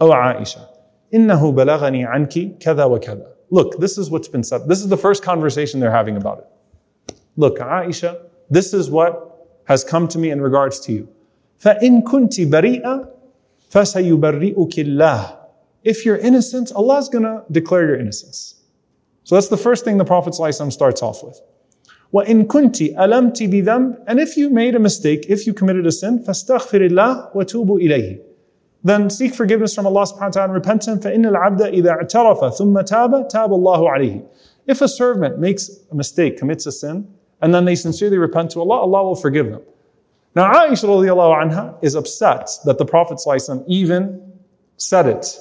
[0.00, 0.68] Oh Aisha,
[1.12, 3.32] innahu balagani anki kada wa kada.
[3.50, 4.68] Look, this is what's been said.
[4.68, 7.14] This is the first conversation they're having about it.
[7.36, 11.08] Look, Aisha, this is what has come to me in regards to you.
[11.60, 13.10] فَإِن كُنْتِ بَرِيئًا
[13.70, 15.38] فَسَيُبَرِّئُكِ اللَّهِ
[15.82, 18.62] If you're innocent, Allah is going to declare your innocence.
[19.24, 21.40] So that's the first thing the Prophet ﷺ starts off with.
[22.12, 26.24] وَإِن كُنْتِ أَلَمْتِ بِذَنْبٍ And if you made a mistake, if you committed a sin,
[26.24, 28.20] فَاسْتَغْفِرِ اللَّهِ وَتُوبُ إِلَيْهِ
[28.82, 30.98] Then seek forgiveness from Allah subhanahu wa ta'ala and repent him.
[30.98, 34.26] فَإِنَّ الْعَبْدَ إِذَا اعْتَرَفَ ثُمَّ تَابَ تَابَ اللَّهُ عَلَيْهِ
[34.66, 37.06] If a servant makes a mistake, commits a sin,
[37.42, 39.62] and then they sincerely repent to Allah, Allah will forgive them.
[40.34, 43.20] Now, Aisha radiallahu anha is upset that the Prophet
[43.66, 44.32] even
[44.76, 45.38] said it.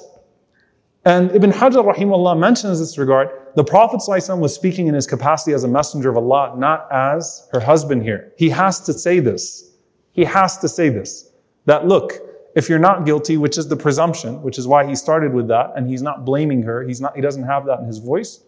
[1.05, 3.29] And Ibn Hajar rahimahullah mentions this regard.
[3.54, 4.00] the Prophet
[4.38, 8.32] was speaking in his capacity as a messenger of Allah, not as her husband here.
[8.36, 9.72] He has to say this.
[10.12, 11.32] He has to say this.
[11.66, 12.14] That look,
[12.54, 15.72] if you're not guilty, which is the presumption, which is why he started with that,
[15.76, 18.40] and he's not blaming her, he's not, he doesn't have that in his voice,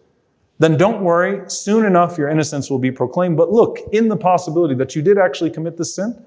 [0.57, 3.37] then don't worry, soon enough your innocence will be proclaimed.
[3.37, 6.25] But look, in the possibility that you did actually commit the sin,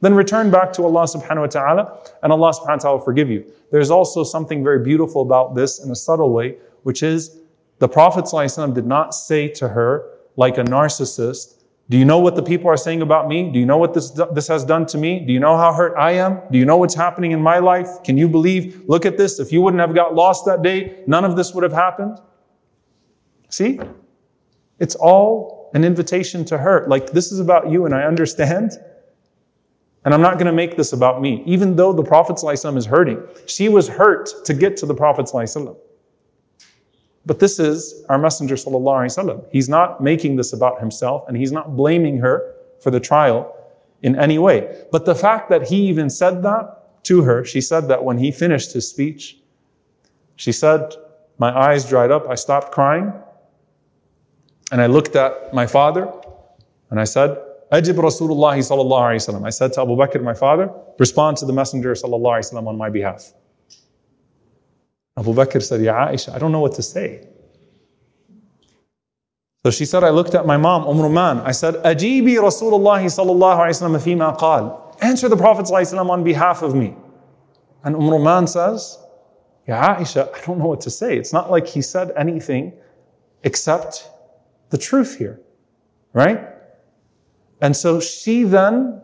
[0.00, 3.28] then return back to Allah subhanahu wa ta'ala and Allah subhanahu wa ta'ala will forgive
[3.28, 3.52] you.
[3.70, 7.40] There's also something very beautiful about this in a subtle way, which is
[7.79, 12.35] the Prophet ﷺ did not say to her like a narcissist, do you know what
[12.35, 13.51] the people are saying about me?
[13.51, 15.19] Do you know what this, this has done to me?
[15.19, 16.39] Do you know how hurt I am?
[16.49, 17.87] Do you know what's happening in my life?
[18.03, 18.83] Can you believe?
[18.87, 19.39] Look at this.
[19.39, 22.19] If you wouldn't have got lost that day, none of this would have happened.
[23.49, 23.79] See?
[24.79, 26.85] It's all an invitation to her.
[26.87, 28.71] Like, this is about you and I understand.
[30.05, 32.85] And I'm not going to make this about me, even though the Prophet ﷺ is
[32.85, 33.21] hurting.
[33.45, 35.25] She was hurt to get to the Prophet.
[35.25, 35.75] ﷺ.
[37.28, 38.56] But this is our Messenger.
[39.52, 43.54] He's not making this about himself, and he's not blaming her for the trial
[44.02, 44.86] in any way.
[44.90, 48.32] But the fact that he even said that to her, she said that when he
[48.32, 49.36] finished his speech,
[50.36, 50.94] she said,
[51.36, 53.12] My eyes dried up, I stopped crying,
[54.72, 56.10] and I looked at my father,
[56.88, 57.36] and I said,
[57.70, 59.44] Ajib Rasulullah sallallahu wasallam.
[59.44, 62.88] I said to Abu Bakr, my father, respond to the Messenger sallallahu wasallam on my
[62.88, 63.34] behalf.
[65.18, 67.26] Abu Bakr said, Ya Aisha, I don't know what to say.
[69.64, 71.44] So she said, I looked at my mom, Umm Ruman.
[71.44, 74.96] I said, Ajibi Rasulullah sallallahu alayhi wasallam fima qal.
[75.02, 76.94] Answer the Prophet sallallahu on behalf of me.
[77.82, 78.96] And Umm Ruman says,
[79.66, 81.18] Ya Aisha, I don't know what to say.
[81.18, 82.72] It's not like he said anything
[83.42, 84.08] except
[84.70, 85.40] the truth here.
[86.12, 86.48] Right?
[87.60, 89.02] And so she then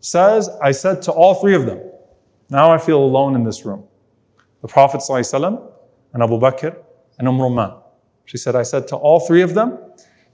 [0.00, 1.82] says, I said to all three of them,
[2.48, 3.84] now I feel alone in this room
[4.61, 5.71] The Prophet ﷺ
[6.13, 6.75] and Abu Bakr
[7.19, 7.81] and Umm Ruman.
[8.25, 9.77] She said, I said to all three of them,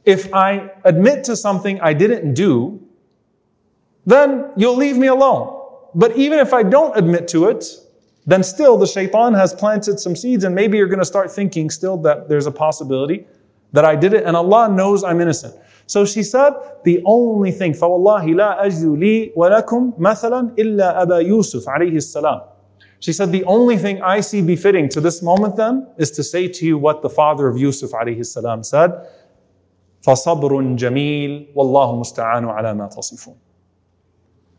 [0.05, 2.81] if I admit to something I didn't do,
[4.05, 5.59] then you'll leave me alone.
[5.93, 7.65] But even if I don't admit to it,
[8.25, 11.69] then still the shaitan has planted some seeds and maybe you're going to start thinking
[11.69, 13.25] still that there's a possibility
[13.73, 15.55] that I did it and Allah knows I'm innocent.
[15.87, 21.67] So she said, the only thing, فَوَاللَّهِ لَا أَجْدُ لِي وَلَكُمْ مَثَلًا إِلَّا أَبَا يُوسُف
[21.67, 22.41] عَلَيْهِ السَّلَامِ
[22.99, 26.47] She said, the only thing I see befitting to this moment then is to say
[26.47, 28.91] to you what the father of Yusuf alayhi salam said,
[30.05, 33.37] فَصَبْرٌ جَمِيلٌ وَاللَّهُ مُسْتَعَانُ عَلَى مَا تَصِفُونَ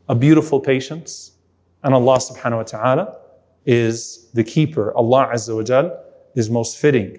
[0.09, 1.33] A beautiful patience,
[1.85, 3.17] and Allah subhanahu wa ta'ala
[3.67, 4.93] is the keeper.
[4.97, 6.05] Allah Azza wa Jal
[6.35, 7.19] is most fitting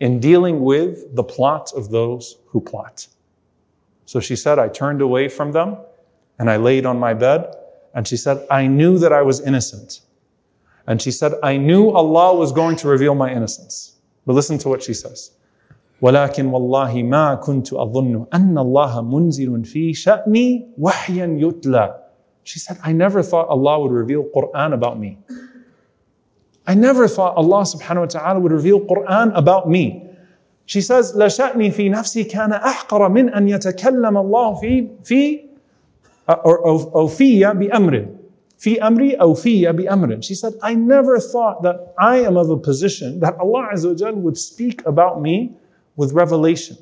[0.00, 3.06] in dealing with the plot of those who plot.
[4.06, 5.78] So she said, I turned away from them
[6.38, 7.54] and I laid on my bed.
[7.94, 10.00] And she said, I knew that I was innocent.
[10.88, 13.96] And she said, I knew Allah was going to reveal my innocence.
[14.26, 15.30] But listen to what she says.
[16.02, 21.94] ولكن والله ما كنت أظن أن الله منزل في شأني وحيا يتلى.
[22.42, 25.18] She said, I never thought Allah would reveal Quran about me.
[26.66, 30.10] I never thought Allah subhanahu wa ta'ala would reveal Quran about me.
[30.66, 35.40] She says, لشأني في نفسي كان أحقر من أن يتكلم الله في في
[36.28, 37.44] أو أو في
[38.58, 40.22] بأمر في أمري أو في بأمر.
[40.22, 44.20] She said, I never thought that I am of a position that Allah Azza wa
[44.20, 45.56] would speak about me
[45.96, 46.76] with revelation.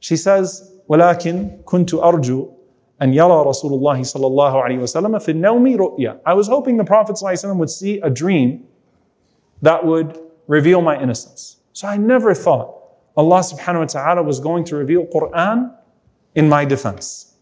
[0.00, 2.48] She says, ولكن كنت أرجو
[3.02, 6.20] أن يرى رسول الله صلى الله عليه وسلم في النوم رؤيا.
[6.26, 8.64] I was hoping the Prophet صلى الله عليه وسلم would see a dream
[9.60, 10.18] that would
[10.48, 11.56] reveal my innocence.
[11.72, 12.78] So I never thought
[13.16, 15.74] Allah subhanahu wa ta'ala was going to reveal Quran
[16.34, 17.36] in my defense.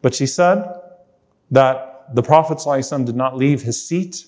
[0.00, 0.64] But she said
[1.50, 4.26] that the Prophet ﷺ did not leave his seat.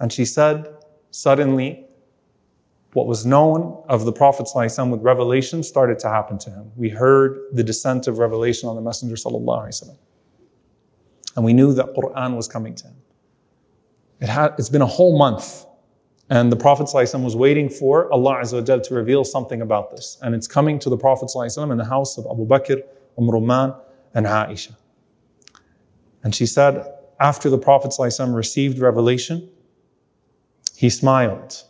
[0.00, 0.66] And she said,
[1.10, 1.86] suddenly,
[2.92, 6.70] what was known of the Prophet ﷺ with revelation started to happen to him.
[6.76, 9.96] We heard the descent of revelation on the Messenger ﷺ.
[11.36, 12.96] And we knew that Quran was coming to him.
[14.20, 15.66] It had, it's been a whole month
[16.30, 20.16] and the Prophet ﷺ was waiting for Allah Azza to reveal something about this.
[20.22, 22.82] And it's coming to the Prophet ﷺ in the house of Abu Bakr,
[23.18, 23.78] Umm Ruman,
[24.14, 24.74] and Aisha.
[26.23, 26.85] And she said,
[27.19, 29.49] after the Prophet ﷺ received revelation,
[30.75, 31.63] he smiled.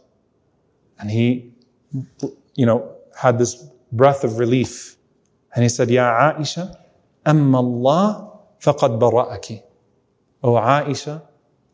[0.99, 1.53] And he,
[2.55, 3.55] you know, had this
[3.91, 4.95] breath of relief.
[5.55, 6.75] And he said, Ya Aisha,
[7.25, 9.63] amma Allah faqad bara'aki.
[10.43, 11.21] O Aisha,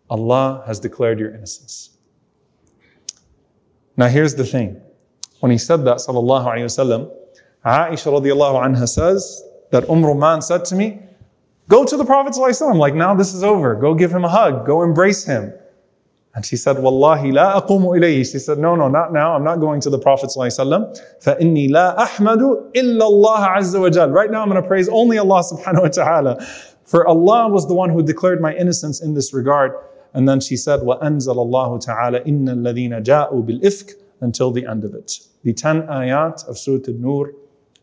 [0.09, 1.97] Allah has declared your innocence.
[3.97, 4.82] Now here's the thing.
[5.39, 7.11] When he said that, sallallahu alayhi wasallam,
[7.65, 11.01] Aisha radiallahu anha says that Umm Ruman said to me,
[11.68, 13.74] go to the Prophet sallallahu like now this is over.
[13.74, 14.66] Go give him a hug.
[14.66, 15.53] Go embrace him.
[16.34, 18.30] And she said, Wallahi la aqumu ilayhi.
[18.30, 19.34] She said, no, no, not now.
[19.34, 24.30] I'm not going to the Prophet sallallahu فَإِنِّي لَا أَحْمَدُ إِلَّا اللَّهَ عَزَّ وَجَلَ Right
[24.30, 26.46] now I'm going to praise only Allah subhanahu wa ta'ala.
[26.84, 29.72] For Allah was the one who declared my innocence in this regard.
[30.14, 34.94] And then she said, وَأَنزَلَ اللَّهُ تَعَالَى إِنَّ الَّذِينَ جَاءُوا بِالْإِفْكِ until the end of
[34.94, 35.12] it.
[35.44, 37.30] The 10 ayat of Surah An-Nur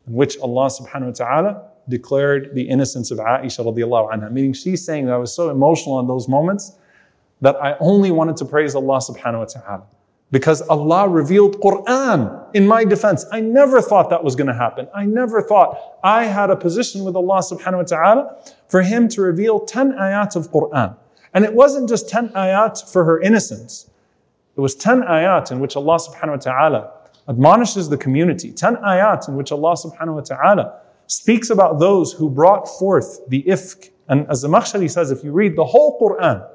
[0.07, 4.30] in which Allah subhanahu wa ta'ala declared the innocence of Aisha radiallahu anha.
[4.30, 6.76] Meaning she's saying that I was so emotional in those moments
[7.41, 9.83] that I only wanted to praise Allah subhanahu wa ta'ala.
[10.30, 13.26] Because Allah revealed Quran in my defense.
[13.33, 14.89] I never thought that was going to happen.
[14.95, 18.37] I never thought I had a position with Allah subhanahu wa ta'ala
[18.68, 20.97] for Him to reveal 10 ayat of Quran.
[21.35, 23.91] And it wasn't just 10 ayat for her innocence.
[24.57, 26.93] It was 10 ayat in which Allah subhanahu wa ta'ala
[27.28, 30.80] admonishes the community, 10 ayat in which Allah subhanahu wa ta'ala
[31.12, 33.90] speaks about those who brought forth the ifk.
[34.08, 36.48] And as Zamakhshari says, if you read the whole Quran,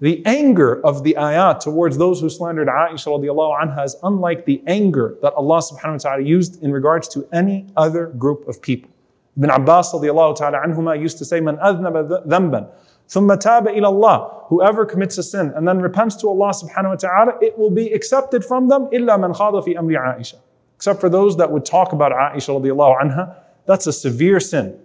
[0.00, 4.62] the anger of the ayat towards those who slandered Aisha radiallahu anha is unlike the
[4.68, 8.88] anger that Allah subhanahu wa ta'ala used in regards to any other group of people.
[9.36, 12.70] Ibn Abbas radiallahu ta'ala anhuma used to say, Man adnaba dhanban,
[13.08, 14.44] thumma taba ila Allah.
[14.46, 17.88] Whoever commits a sin and then repents to Allah subhanahu wa ta'ala, it will be
[17.92, 20.36] accepted from them, illa man khada fi amri Aisha.
[20.76, 23.36] Except for those that would talk about Aisha radiallahu anha
[23.68, 24.76] that's a severe sin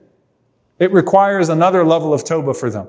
[0.80, 2.88] it requires another level of tawbah for them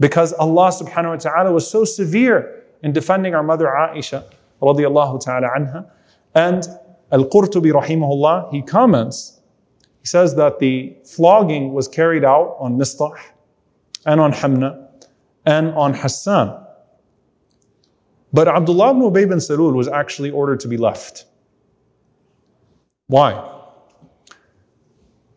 [0.00, 4.24] because Allah subhanahu wa ta'ala was so severe in defending our mother Aisha
[4.60, 5.90] radiallahu ta'ala anha
[6.34, 6.66] and
[7.12, 9.38] Al-Qurtubi rahimahullah he comments
[10.00, 13.12] he says that the flogging was carried out on Mistah
[14.06, 14.88] and on Hamna
[15.44, 16.64] and on Hassan.
[18.32, 21.24] But Abdullah ibn Ubay bin Salul was actually ordered to be left.
[23.06, 23.57] Why?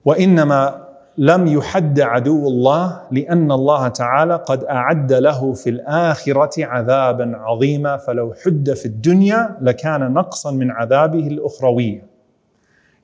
[0.04, 0.86] وإنما
[1.18, 8.34] لم يحد عدو الله لأن الله تعالى قد أعد له في الآخرة عذابا عظيما فلو
[8.44, 12.02] حد في الدنيا لكان نقصا من عذابه الأخروي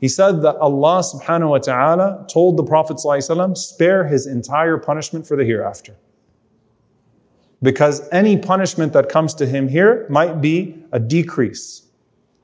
[0.00, 5.24] he said that Allah subhanahu wa ta'ala told the Prophet ﷺ, spare his entire punishment
[5.28, 5.94] for the hereafter.
[7.62, 11.86] because any punishment that comes to him here might be a decrease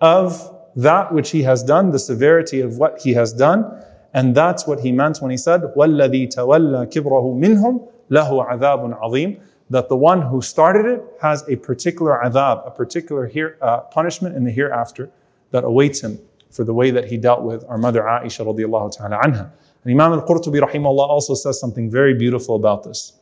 [0.00, 3.84] of that which he has done, the severity of what he has done.
[4.14, 9.40] And that's what he meant when he said, وَالَّذِي تَوَلَّى كِبْرَهُ مِنْهُمْ لَهُ عَذَابٌ عَظِيمٌ
[9.70, 14.34] That the one who started it has a particular adhab, a particular here, uh, punishment
[14.34, 15.10] in the hereafter
[15.50, 16.18] that awaits him
[16.50, 19.50] for the way that he dealt with our mother Aisha radiallahu ta'ala anha.
[19.84, 23.12] And Imam al-Qurtubi rahimahullah also says something very beautiful about this.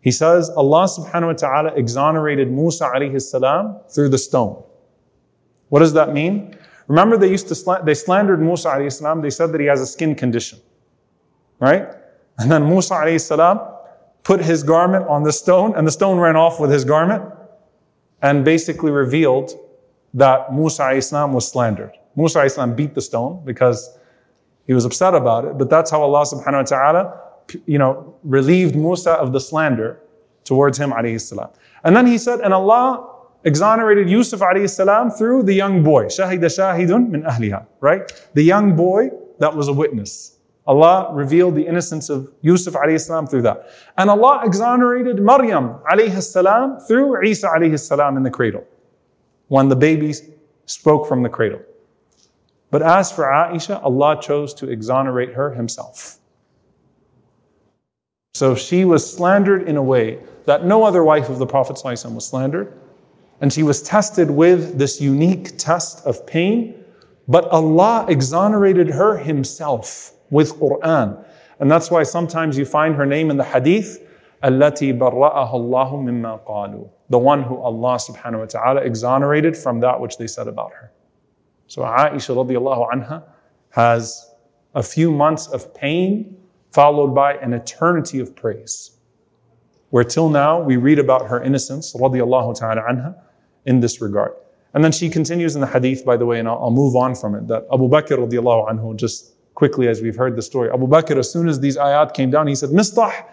[0.00, 4.62] He says Allah subhanahu wa ta'ala exonerated Musa alayhi salam through the stone.
[5.70, 6.56] What does that mean?
[6.93, 9.21] Remember they used to sl- they slandered Musa alayhi.
[9.23, 10.59] They said that he has a skin condition.
[11.59, 11.87] Right?
[12.37, 13.79] And then Musa alayhi
[14.21, 17.23] put his garment on the stone and the stone ran off with his garment
[18.21, 19.53] and basically revealed
[20.13, 21.93] that Musa alayhi was slandered.
[22.15, 23.97] Musa alayhi beat the stone because
[24.67, 27.19] he was upset about it, but that's how Allah subhanahu wa ta'ala
[27.65, 29.99] you know, relieved Musa of the slander
[30.43, 31.49] towards him, alayhi salam.
[31.83, 33.12] And then he said, and Allah
[33.43, 36.05] exonerated Yusuf salam through the young boy.
[36.05, 38.11] Shahida shahidun min ahliha, right?
[38.33, 40.37] The young boy that was a witness.
[40.65, 43.69] Allah revealed the innocence of Yusuf salam through that.
[43.97, 45.79] And Allah exonerated Maryam
[46.21, 48.65] salam through Isa salam in the cradle.
[49.49, 50.13] When the baby
[50.65, 51.61] spoke from the cradle.
[52.71, 56.17] But as for Aisha, Allah chose to exonerate her himself.
[58.33, 62.25] So she was slandered in a way that no other wife of the Prophet was
[62.25, 62.73] slandered.
[63.42, 66.84] And she was tested with this unique test of pain.
[67.28, 71.24] But Allah exonerated her Himself with Quran.
[71.60, 74.04] And that's why sometimes you find her name in the hadith,
[74.42, 76.88] التي برأها الله مما قالوا.
[77.10, 80.92] The one who Allah subhanahu wa ta'ala exonerated from that which they said about her.
[81.66, 83.24] So Aisha radiallahu anha
[83.70, 84.30] has
[84.74, 86.36] a few months of pain
[86.72, 88.92] followed by an eternity of praise.
[89.90, 93.16] Where till now we read about her innocence, radiallahu ta'ala anha,
[93.66, 94.32] in this regard.
[94.74, 97.14] And then she continues in the hadith, by the way, and I'll, I'll move on
[97.14, 100.86] from it, that Abu Bakr radiallahu anhu, just quickly as we've heard the story, Abu
[100.86, 103.24] Bakr, as soon as these ayat came down, he said, Mistah,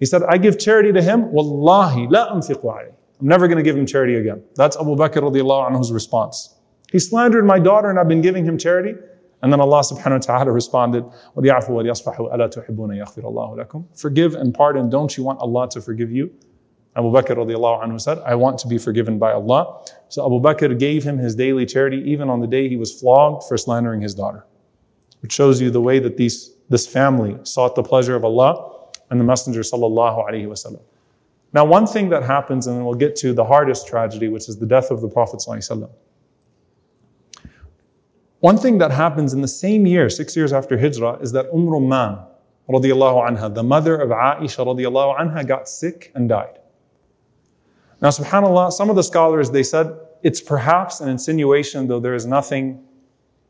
[0.00, 2.92] he said, I give charity to him, wallahi, la anfiqu alayhi.
[3.20, 4.42] I'm never going to give him charity again.
[4.54, 6.54] That's Abu Bakr radiallahu anhu's response.
[6.90, 8.94] He slandered my daughter and I've been giving him charity.
[9.42, 11.04] And then Allah subhanahu wa ta'ala responded,
[11.36, 14.88] وَلْيَعْفُوا وَلْيَصْفَحُوا أَلَا تُحِبُّونَ يَغْفِرَ اللَّهُ لَكُمْ Forgive and pardon.
[14.88, 16.32] Don't you want Allah to forgive you?
[16.95, 19.85] Abu Bakr radiallahu anhu said, I want to be forgiven by Allah.
[20.09, 23.43] So Abu Bakr gave him his daily charity even on the day he was flogged
[23.47, 24.45] for slandering his daughter.
[25.21, 29.19] Which shows you the way that these, this family sought the pleasure of Allah and
[29.19, 30.81] the Messenger sallallahu alaihi wasallam.
[31.53, 34.57] Now one thing that happens, and then we'll get to the hardest tragedy, which is
[34.57, 35.89] the death of the Prophet sallallahu.
[38.39, 41.67] One thing that happens in the same year, six years after Hijrah, is that Umm
[41.67, 42.25] Rumman,
[42.69, 46.58] radiallahu anha, the mother of Aisha radiallahu anha, got sick and died.
[48.01, 49.93] Now, subhanAllah, some of the scholars, they said
[50.23, 52.81] it's perhaps an insinuation, though there is nothing,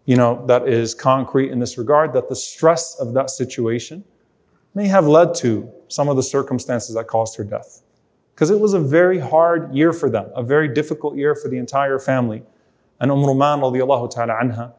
[0.05, 4.03] you know, that is concrete in this regard, that the stress of that situation
[4.73, 7.83] may have led to some of the circumstances that caused her death.
[8.33, 11.57] Because it was a very hard year for them, a very difficult year for the
[11.57, 12.41] entire family.
[12.99, 14.73] And Umm Rumman radiallahu ta'ala anha,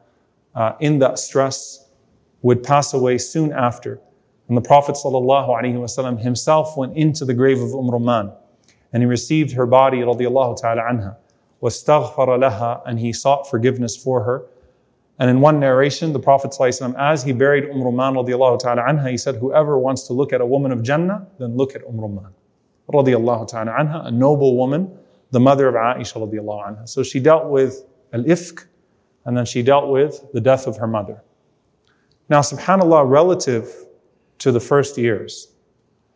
[0.53, 1.87] uh, in that stress
[2.41, 4.01] would pass away soon after.
[4.47, 8.35] And the Prophet ﷺ himself went into the grave of Umm Rumman
[8.92, 11.16] and he received her body radiallahu ta'ala anha
[11.62, 14.46] واستغفر لها and he sought forgiveness for her.
[15.18, 19.10] And in one narration, the Prophet ﷺ, as he buried Umm Rumman radiallahu ta'ala anha,
[19.10, 21.96] he said, whoever wants to look at a woman of Jannah, then look at Umm
[21.96, 22.32] Rumman
[22.92, 24.96] radiallahu ta'ala anha, a noble woman,
[25.30, 26.88] the mother of Aisha radiallahu anha.
[26.88, 28.64] So she dealt with al-ifk,
[29.24, 31.22] and then she dealt with the death of her mother.
[32.28, 33.72] Now, subhanAllah, relative
[34.38, 35.48] to the first years,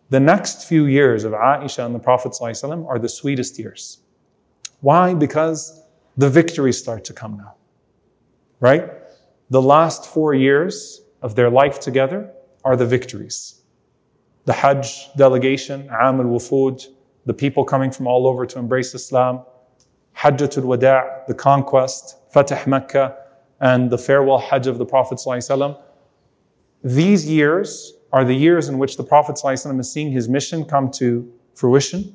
[0.09, 3.99] the next few years of Aisha and the Prophet ﷺ are the sweetest years.
[4.81, 5.13] Why?
[5.13, 5.81] Because
[6.17, 7.55] the victories start to come now.
[8.59, 8.91] Right?
[9.49, 12.31] The last four years of their life together
[12.63, 13.61] are the victories.
[14.45, 16.85] The Hajj delegation, Am al Wufud,
[17.25, 19.43] the people coming from all over to embrace Islam,
[20.15, 23.17] Hajjatul Wada', the conquest, Fatah Mecca,
[23.59, 25.81] and the farewell Hajj of the Prophet ﷺ.
[26.83, 30.90] These years are the years in which the Prophet ﷺ is seeing his mission come
[30.92, 32.14] to fruition.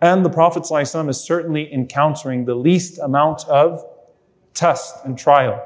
[0.00, 3.84] And the Prophet ﷺ is certainly encountering the least amount of
[4.54, 5.62] test and trial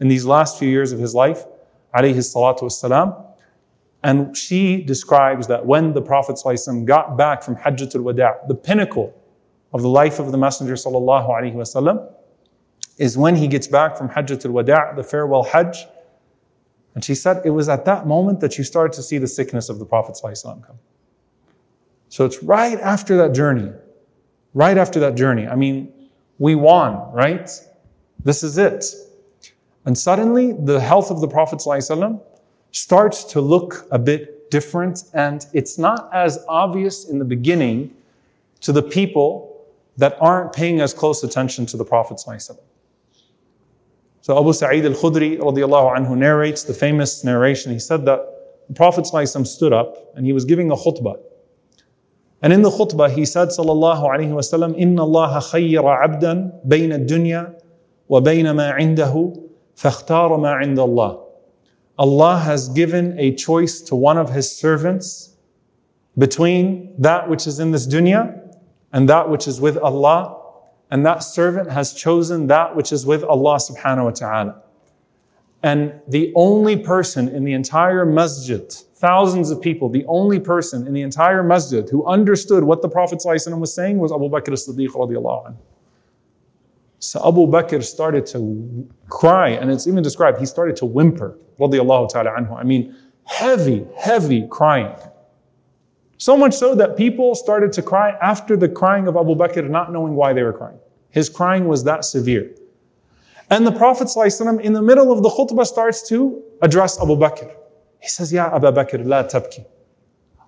[0.00, 1.44] in these last few years of his life,
[1.94, 3.26] alayhi salatu wasalam.
[4.02, 9.14] And she describes that when the Prophet ﷺ got back from Hajjatul Wada', the pinnacle
[9.72, 12.12] of the life of the Messenger sallallahu alaihi wasallam,
[12.98, 15.86] is when he gets back from Hajjatul Wada', the farewell Hajj.
[16.96, 19.68] And she said it was at that moment that she started to see the sickness
[19.68, 20.78] of the Prophet ﷺ come.
[22.08, 23.72] So it's right after that journey
[24.54, 25.46] right after that journey.
[25.46, 25.92] I mean,
[26.38, 27.48] we won, right?
[28.24, 28.84] This is it.
[29.84, 32.20] And suddenly, the health of the Prophet ﷺ
[32.70, 37.94] starts to look a bit different, and it's not as obvious in the beginning
[38.60, 39.66] to the people
[39.96, 42.58] that aren't paying as close attention to the Prophet ﷺ.
[44.27, 47.71] So Abu Sa'id al-Khudri radiallahu anhu narrates the famous narration.
[47.71, 48.19] He said that
[48.67, 51.15] the Prophet ﷺ stood up and he was giving a khutbah.
[52.41, 57.57] And in the khutbah, he said, Sallallahu Alaihi Wasallam, Inna Allah khayyara abdan bayna dunya
[58.09, 61.23] wa bayna ma indahu fakhtara ma inda Allah.
[61.97, 65.37] Allah has given a choice to one of His servants
[66.17, 68.53] between that which is in this dunya
[68.91, 70.36] and that which is with Allah
[70.89, 74.61] and that servant has chosen that which is with Allah subhanahu wa ta'ala.
[75.63, 80.93] And the only person in the entire masjid, thousands of people, the only person in
[80.93, 85.47] the entire masjid who understood what the Prophet was saying was Abu Bakr as-Siddiq radiallahu
[85.47, 85.57] anhu.
[86.99, 92.09] So Abu Bakr started to cry, and it's even described, he started to whimper, radiallahu
[92.09, 92.57] ta'ala anhu.
[92.57, 94.95] I mean, heavy, heavy crying.
[96.18, 99.92] So much so that people started to cry after the crying of Abu Bakr, not
[99.92, 100.78] knowing why they were crying.
[101.10, 102.50] His crying was that severe.
[103.50, 107.52] And the Prophet ﷺ, in the middle of the khutbah starts to address Abu Bakr.
[108.00, 109.64] He says, Ya Abu Bakr, la tabki.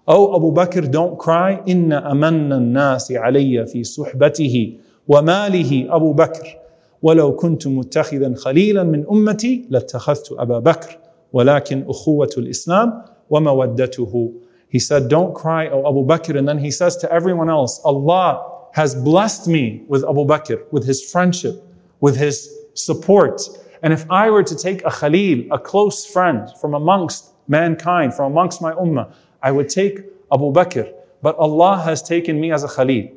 [0.06, 1.60] Oh Abu Bakr, don't cry.
[1.66, 6.60] Inna amanna nasi alayya fi suhbatihi wa malihi Abu Bakr.
[7.04, 10.98] ولو كنت متخذا خليلا من أمتي لاتخذت أبا بكر
[11.32, 14.32] ولكن أخوة الإسلام ومودته
[14.69, 16.37] he said, don't cry, O Abu Bakr.
[16.37, 20.85] And then he says to everyone else, Allah has blessed me with Abu Bakr, with
[20.85, 21.63] his friendship,
[21.99, 23.41] with his support.
[23.81, 28.31] And if I were to take a Khalil, a close friend from amongst mankind, from
[28.31, 29.11] amongst my ummah,
[29.41, 30.01] I would take
[30.31, 30.93] Abu Bakr.
[31.21, 33.09] But Allah has taken me as a Khalil,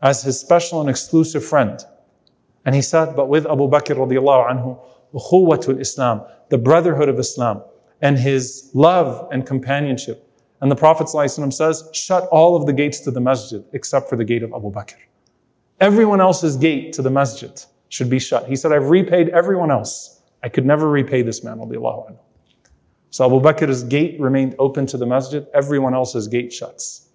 [0.00, 1.78] as his special and exclusive friend.
[2.64, 7.62] And he said, but with Abu Bakr radiallahu anhu, Islam, the brotherhood of Islam,
[8.00, 10.27] and his love and companionship.
[10.60, 14.16] And the Prophet ﷺ says, shut all of the gates to the masjid except for
[14.16, 14.96] the gate of Abu Bakr.
[15.80, 18.48] Everyone else's gate to the masjid should be shut.
[18.48, 20.20] He said, I've repaid everyone else.
[20.42, 22.18] I could never repay this man, anhu.
[23.10, 27.08] So Abu Bakr's gate remained open to the masjid, everyone else's gate shuts.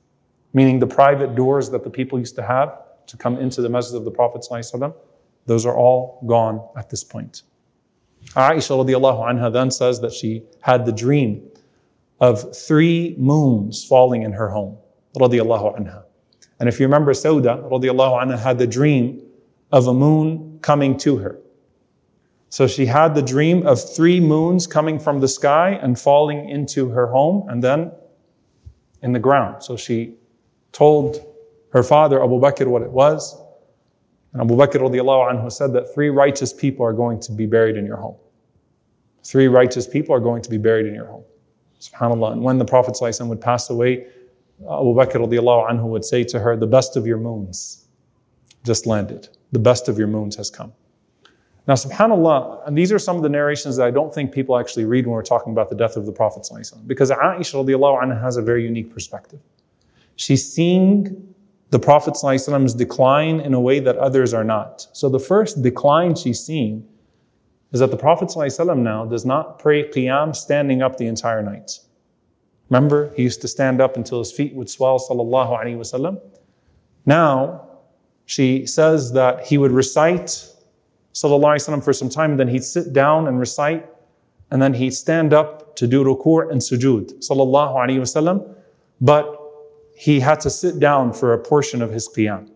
[0.54, 3.96] Meaning the private doors that the people used to have to come into the masjid
[3.96, 4.46] of the Prophet
[5.46, 7.44] those are all gone at this point.
[8.36, 11.50] Aisha radiallahu anha then says that she had the dream
[12.24, 14.78] of three moons falling in her home,
[15.18, 16.04] radiallahu anha.
[16.62, 19.22] And if you remember, Sauda radiallahu anha had the dream
[19.74, 21.42] of a moon coming to her.
[22.48, 26.88] So she had the dream of three moons coming from the sky and falling into
[26.92, 27.92] her home and then
[29.02, 29.62] in the ground.
[29.62, 30.16] So she
[30.72, 31.26] told
[31.74, 33.36] her father, Abu Bakr, what it was.
[34.32, 37.76] And Abu Bakr radiallahu anhu said that three righteous people are going to be buried
[37.76, 38.16] in your home.
[39.26, 41.26] Three righteous people are going to be buried in your home.
[41.84, 42.34] SubhanAllah.
[42.34, 44.08] And when the Prophet ﷺ would pass away,
[44.62, 47.88] Abu Bakr radiallahu anhu would say to her, the best of your moons
[48.64, 50.74] just landed the best of your moons has come.
[51.68, 54.84] Now, subhanAllah, and these are some of the narrations that I don't think people actually
[54.84, 56.50] read when we're talking about the death of the Prophet
[56.86, 59.40] because Aisha radiallahu anha has a very unique perspective.
[60.18, 61.34] She's seeing
[61.70, 62.24] the Prophet's
[62.74, 64.88] decline in a way that others are not.
[64.92, 66.86] So the first decline she's seeing
[67.74, 68.32] is that the Prophet
[68.78, 71.80] now does not pray qiyam standing up the entire night.
[72.70, 76.22] Remember, he used to stand up until his feet would swell, sallallahu wasallam.
[77.06, 77.68] Now,
[78.26, 80.48] she says that he would recite
[81.14, 83.86] Sallallahu for some time, then he'd sit down and recite,
[84.52, 87.14] and then he'd stand up to do ruku' and sujood.
[87.28, 88.56] Sallallahu Alaihi Wasallam.
[89.00, 89.40] But
[89.96, 92.50] he had to sit down for a portion of his qiyam.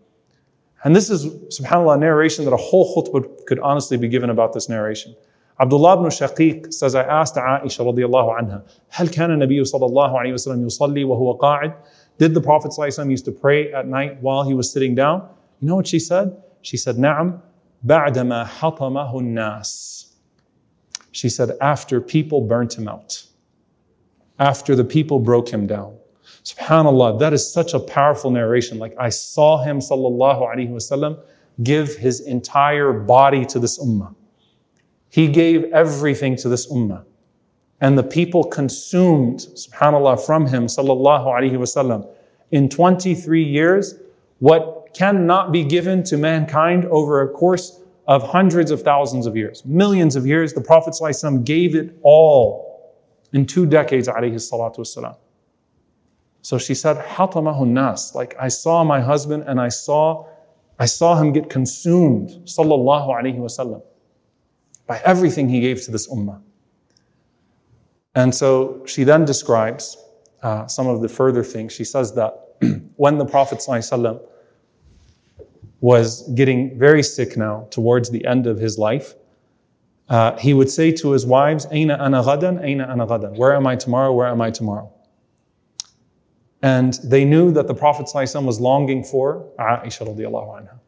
[0.83, 4.53] And this is, subhanAllah, a narration that a whole khutbah could honestly be given about
[4.53, 5.15] this narration.
[5.59, 10.33] Abdullah ibn Shaqiq says, I asked Aisha radiallahu anha, هل كان النبي صلى الله عليه
[10.33, 11.73] وسلم يصلي وهو قاعد?
[12.17, 15.27] Did the Prophet ﷺ used to pray at night while he was sitting down?
[15.59, 16.43] You know what she said?
[16.61, 17.39] She said, نعم
[17.85, 20.11] بعدما حطمه الناس.
[21.11, 23.23] She said, after people burnt him out.
[24.39, 25.95] After the people broke him down.
[26.48, 28.78] Subhanallah, that is such a powerful narration.
[28.78, 31.20] Like I saw him, sallallahu alaihi wasallam,
[31.62, 34.14] give his entire body to this ummah.
[35.10, 37.04] He gave everything to this ummah.
[37.82, 42.08] And the people consumed, subhanAllah, from him, sallallahu alaihi wasallam,
[42.50, 43.96] in 23 years,
[44.38, 49.66] what cannot be given to mankind over a course of hundreds of thousands of years,
[49.66, 50.54] millions of years.
[50.54, 52.96] The Prophet ﷺ gave it all
[53.34, 55.14] in two decades, alayhi salatu wasalam.
[56.48, 56.96] So she said,
[57.66, 60.26] nas, like I saw my husband and I saw
[60.78, 63.82] I saw him get consumed, sallallahu alaihi wasallam,
[64.86, 66.40] by everything he gave to this ummah.
[68.14, 69.98] And so she then describes
[70.42, 71.74] uh, some of the further things.
[71.74, 72.32] She says that
[72.96, 73.62] when the Prophet
[75.80, 79.14] was getting very sick now towards the end of his life,
[80.08, 83.36] uh, he would say to his wives, Aina ana ghadan, Aina ana ghadan.
[83.36, 84.14] Where am I tomorrow?
[84.14, 84.90] Where am I tomorrow?
[86.61, 90.79] And they knew that the Prophet ﷺ was longing for Aisha radiallahu anha.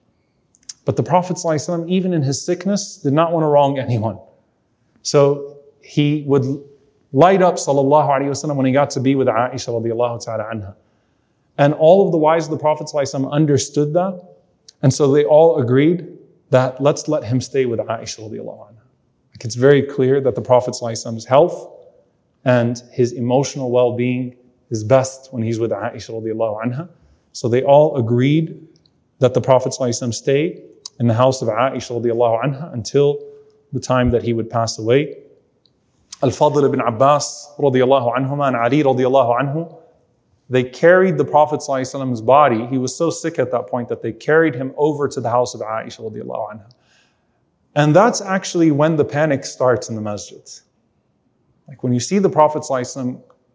[0.86, 4.18] But the Prophet ﷺ, even in his sickness, did not want to wrong anyone.
[5.02, 6.46] So he would
[7.12, 10.76] light up sallallahu alayhi wasallam when he got to be with Aisha radiallahu ta'ala anha.
[11.58, 14.22] And all of the wives of the Prophet ﷺ understood that.
[14.82, 16.18] And so they all agreed
[16.52, 18.84] that let's let him stay with Aisha radiallahu anha.
[19.34, 21.72] Like it's very clear that the Prophet ﷺ's health
[22.46, 24.38] and his emotional well-being
[24.71, 26.89] is best when he's with Aisha radiallahu anha.
[27.33, 28.67] So they all agreed
[29.19, 30.63] that the Prophet stay
[30.99, 33.25] in the house of Aisha radiallahu anha until
[33.73, 35.17] the time that he would pass away.
[36.23, 39.77] Al-Fadl ibn Abbas radiallahu anhuma and Ali radiallahu anhu,
[40.51, 41.69] they carried the Prophet's
[42.21, 42.67] body.
[42.67, 45.55] He was so sick at that point that they carried him over to the house
[45.55, 46.71] of Aisha radiallahu anha.
[47.77, 50.43] And that's actually when the panic starts in the masjid.
[51.69, 52.65] Like when you see the Prophet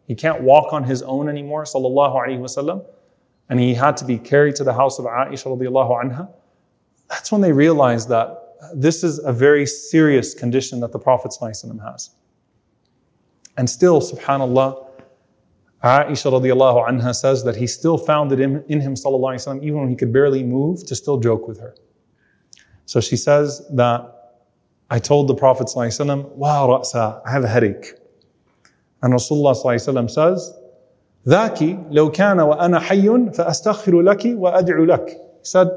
[0.08, 2.86] he can't walk on his own anymore, sallallahu alaihi wasallam,
[3.50, 6.30] and he had to be carried to the house of Aisha radiallahu anha.
[7.10, 8.42] That's when they realized that
[8.74, 12.10] this is a very serious condition that the Prophet has.
[13.58, 14.86] And still, subhanAllah,
[15.84, 19.80] Aisha radiallahu anha says that he still found it in, in him, sallallahu alayhi even
[19.82, 21.76] when he could barely move, to still joke with her.
[22.86, 24.12] So she says that
[24.90, 27.94] I told the Prophet sallallahu wow, ra'sa, I have a headache.
[29.03, 30.55] And Rasulullah sallallahu says,
[31.27, 35.09] ذاك لو كان وأنا حي فأستغفر لك وأدعو لك.
[35.09, 35.69] He said,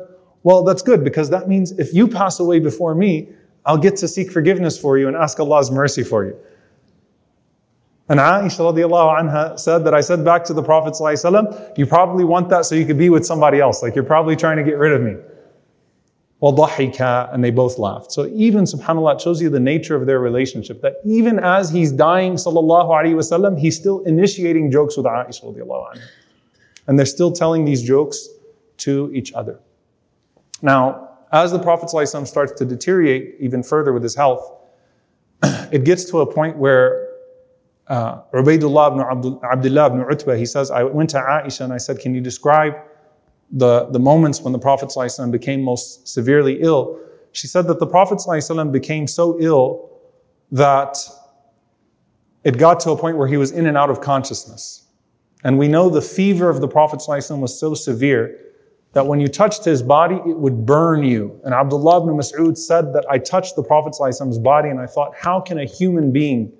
[0.43, 3.29] well, that's good because that means if you pass away before me,
[3.65, 6.35] I'll get to seek forgiveness for you and ask Allah's mercy for you.
[8.09, 12.25] And Aisha radiallahu anha said that I said back to the Prophet ﷺ, you probably
[12.25, 13.81] want that so you could be with somebody else.
[13.81, 15.15] Like you're probably trying to get rid of me.
[16.41, 18.11] وَضَحِكَ And they both laughed.
[18.11, 20.81] So even, subhanAllah, it shows you the nature of their relationship.
[20.81, 25.93] That even as he's dying, sallallahu alayhi wasallam, he's still initiating jokes with Aisha radiallahu
[25.93, 26.01] anha.
[26.87, 28.27] And they're still telling these jokes
[28.79, 29.59] to each other.
[30.61, 34.51] Now, as the Prophet ﷺ starts to deteriorate even further with his health,
[35.71, 37.07] it gets to a point where
[37.87, 41.77] uh, Ubaidullah ibn Abdul, Abdullah ibn Utbah, he says, I went to Aisha and I
[41.77, 42.75] said, Can you describe
[43.51, 46.99] the, the moments when the Prophet ﷺ became most severely ill?
[47.31, 49.89] She said that the Prophet ﷺ became so ill
[50.51, 50.97] that
[52.43, 54.87] it got to a point where he was in and out of consciousness.
[55.43, 58.39] And we know the fever of the Prophet ﷺ was so severe
[58.93, 61.39] that when you touched his body, it would burn you.
[61.43, 65.15] And Abdullah ibn Mas'ud said that I touched the Prophet ﷺ's body and I thought,
[65.15, 66.53] how can a human being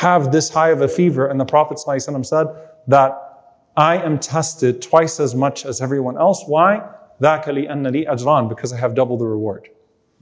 [0.00, 1.26] have this high of a fever.
[1.26, 2.46] And the Prophet ﷺ said
[2.86, 3.23] that
[3.76, 6.44] I am tested twice as much as everyone else.
[6.46, 6.82] Why?
[7.20, 9.68] ذَاكَ لِأَنَّ لِي أَجْران Because I have double the reward.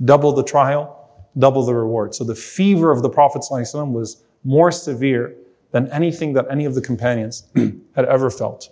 [0.04, 2.14] Double the trial, double the reward.
[2.14, 5.34] So the fever of the Prophet ﷺ was more severe
[5.72, 7.48] than anything that any of the companions
[7.94, 8.70] had ever felt.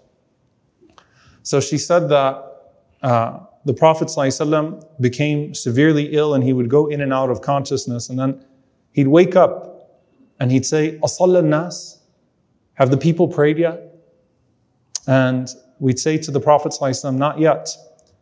[1.43, 2.43] So she said that
[3.03, 7.41] uh, the Prophet ﷺ became severely ill and he would go in and out of
[7.43, 8.45] consciousness and then
[8.93, 10.01] he'd wake up
[10.39, 12.01] and he'd say, Asalla nas?
[12.75, 13.90] Have the people prayed yet?
[15.08, 15.50] And
[15.80, 16.76] we'd say to the Prophet,
[17.14, 17.70] not yet.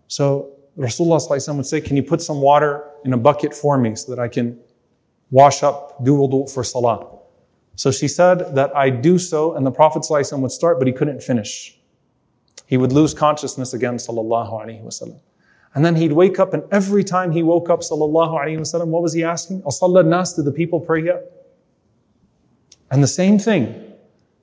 [0.07, 4.15] So Rasulullah would say, Can you put some water in a bucket for me so
[4.15, 4.59] that I can
[5.31, 7.19] wash up, do wudu for salah?
[7.75, 11.21] So she said that I do so, and the Prophet would start, but he couldn't
[11.21, 11.77] finish.
[12.65, 15.19] He would lose consciousness again, sallallahu alayhi wasallam.
[15.75, 19.01] And then he'd wake up, and every time he woke up, sallallahu alayhi wasallam, what
[19.01, 19.63] was he asking?
[19.65, 21.31] Al nas, did the people pray yet?
[22.91, 23.88] And the same thing.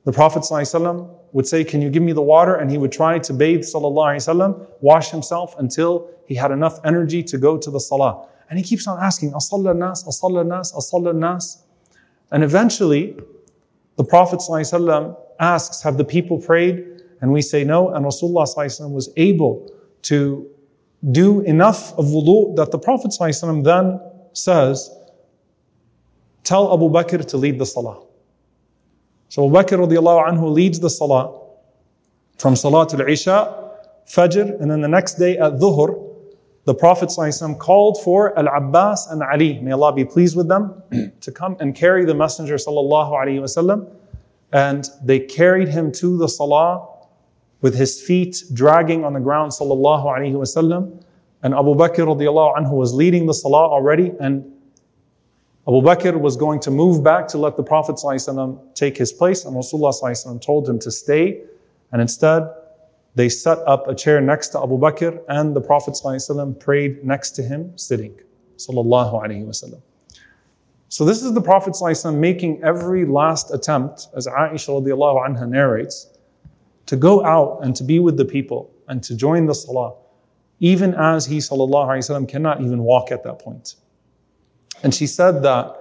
[0.05, 2.55] the Prophet ﷺ would say, Can you give me the water?
[2.55, 7.37] And he would try to bathe, وسلم, wash himself until he had enough energy to
[7.37, 8.27] go to the salah.
[8.49, 11.63] And he keeps on asking, Asalla nas, Asalla nas, Asalla nas.
[12.31, 13.17] And eventually,
[13.97, 16.87] the Prophet ﷺ asks, Have the people prayed?
[17.21, 17.89] And we say no.
[17.89, 19.71] And Rasulullah ﷺ was able
[20.03, 20.49] to
[21.11, 23.99] do enough of wudu that the Prophet ﷺ then
[24.33, 24.89] says,
[26.43, 28.03] Tell Abu Bakr to lead the salah.
[29.28, 31.40] So Abu Bakr radiallahu anhu leads the salah
[32.38, 33.70] from Salat al-Isha,
[34.06, 36.06] Fajr, and then the next day at Dhuhr,
[36.64, 40.82] the Prophet ﷺ called for Al-Abbas and Ali, may Allah be pleased with them,
[41.20, 43.88] to come and carry the Messenger wasallam.
[44.52, 46.88] And they carried him to the salah
[47.60, 51.04] with his feet dragging on the ground wasallam
[51.42, 54.52] And Abu Bakr radiallahu anhu was leading the salah already, and
[55.67, 59.45] Abu Bakr was going to move back to let the Prophet ﷺ take his place,
[59.45, 61.41] and Rasulullah ﷺ told him to stay,
[61.91, 62.49] and instead
[63.13, 67.31] they set up a chair next to Abu Bakr, and the Prophet ﷺ prayed next
[67.31, 68.19] to him, sitting.
[68.57, 69.81] Sallallahu Alaihi Wasallam.
[70.89, 76.07] So this is the Prophet ﷺ making every last attempt, as Aisha radiallahu anha narrates,
[76.87, 79.93] to go out and to be with the people and to join the salah,
[80.59, 83.75] even as he sallallahu alaihi wasallam cannot even walk at that point.
[84.83, 85.77] And she said that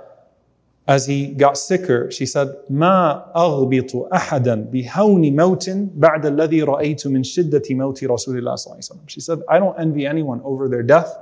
[0.86, 7.22] as he got sicker, she said, ما أغبط أحدا بهون موت بعد الذي رأيت من
[7.22, 9.09] شدة موت رسول الله صلى الله عليه وسلم.
[9.09, 11.16] She said, I don't envy anyone over their death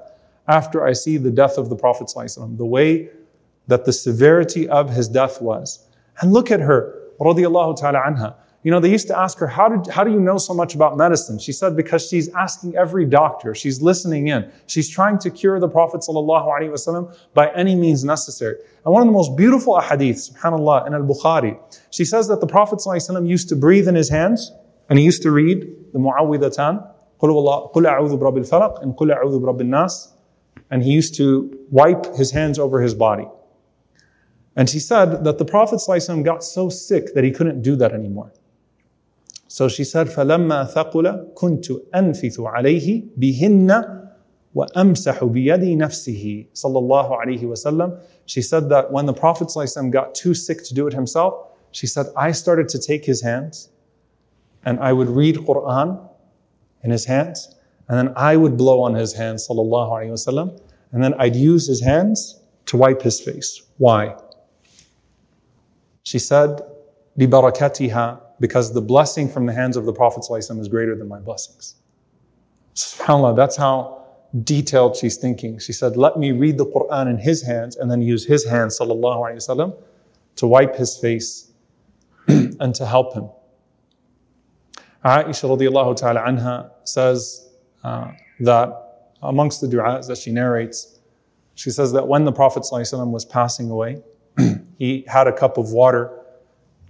[0.47, 3.11] after I see the death of the Prophet صلى الله عليه وسلم, the way
[3.67, 5.87] that the severity of his death was.
[6.21, 8.35] And look at her, رضي الله تعالى عنها.
[8.65, 10.75] You know, they used to ask her, how, did, how do you know so much
[10.75, 11.39] about medicine?
[11.39, 13.55] She said, because she's asking every doctor.
[13.55, 14.51] She's listening in.
[14.67, 18.57] She's trying to cure the Prophet ﷺ by any means necessary.
[18.85, 21.59] And one of the most beautiful ahadith, subhanAllah, in Al-Bukhari,
[21.91, 24.53] she says that the Prophet ﷺ used to breathe in his hands
[24.89, 26.85] and he used to read the Mu'awwidhatan,
[27.21, 30.13] قُلْ أَعُوذُ بِرَبِّ الْفَلَقِ and قُلْ أَعُوذُ بِرَبِّ النَّاسِ
[30.71, 33.27] and he used to wipe his hands over his body.
[34.57, 37.93] And she said that the Prophet ﷺ got so sick that he couldn't do that
[37.93, 38.33] anymore.
[39.53, 44.09] So she said, فَلَمَّا ثَقُلَ كُنْتُ أَنْفِثُ عَلَيْهِ بِهِنَّ
[44.55, 48.01] وَأَمْسَحُ بِيَدِي نَفْسِهِ صلى الله عليه وسلم.
[48.27, 51.87] She said that when the Prophet ﷺ got too sick to do it himself, she
[51.87, 53.71] said, I started to take his hands
[54.65, 56.09] and I would read Quran
[56.83, 57.55] in his hands
[57.89, 60.61] and then I would blow on his hands sallallahu alaihi wasallam
[60.93, 63.63] and then I'd use his hands to wipe his face.
[63.79, 64.17] Why?
[66.03, 66.61] She said,
[67.19, 71.18] لِبَرَكَتِهَا because the blessing from the hands of the Prophet ﷺ is greater than my
[71.18, 71.76] blessings.
[72.76, 74.04] SubhanAllah, that's how
[74.44, 75.60] detailed she's thinking.
[75.60, 78.78] She said, Let me read the Quran in his hands and then use his hands,
[78.78, 79.82] sallallahu wasallam,
[80.36, 81.54] to wipe his face
[82.28, 83.30] and to help him.
[85.06, 87.48] Aisha radiallahu ta'ala anha says
[87.86, 91.00] uh, that amongst the du'as that she narrates,
[91.56, 94.02] she says that when the Prophet ﷺ was passing away,
[94.78, 96.20] he had a cup of water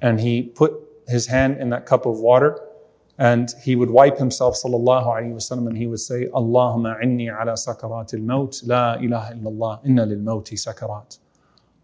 [0.02, 2.60] and he put his hand in that cup of water
[3.20, 7.54] and he would wipe himself sallallahu alaihi wasallam and he would say Allahumma inni ala
[7.54, 11.20] sakarat al-maut la ilaha illallah inna lil sakarat.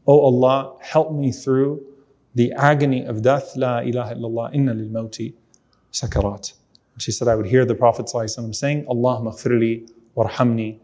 [0.07, 1.85] Oh Allah help me through
[2.33, 5.11] the agony of death la ilaha illallah inna lil
[5.91, 6.53] sakarat.
[6.97, 10.79] She said I would hear the Prophet sallallahu saying Allahumma khfirli warhamni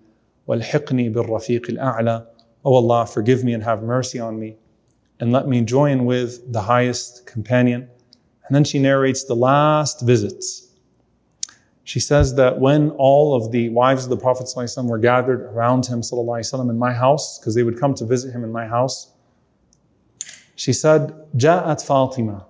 [0.48, 2.28] walhiqni bil rafiq al-a'la.
[2.64, 4.58] Oh Allah forgive me and have mercy on me
[5.20, 7.90] and let me join with the highest companion
[8.48, 10.66] and then she narrates the last visits.
[11.84, 15.86] She says that when all of the wives of the Prophet ﷺ were gathered around
[15.86, 19.12] him ﷺ, in my house, because they would come to visit him in my house,
[20.56, 22.46] she said, Ja'at Fatima.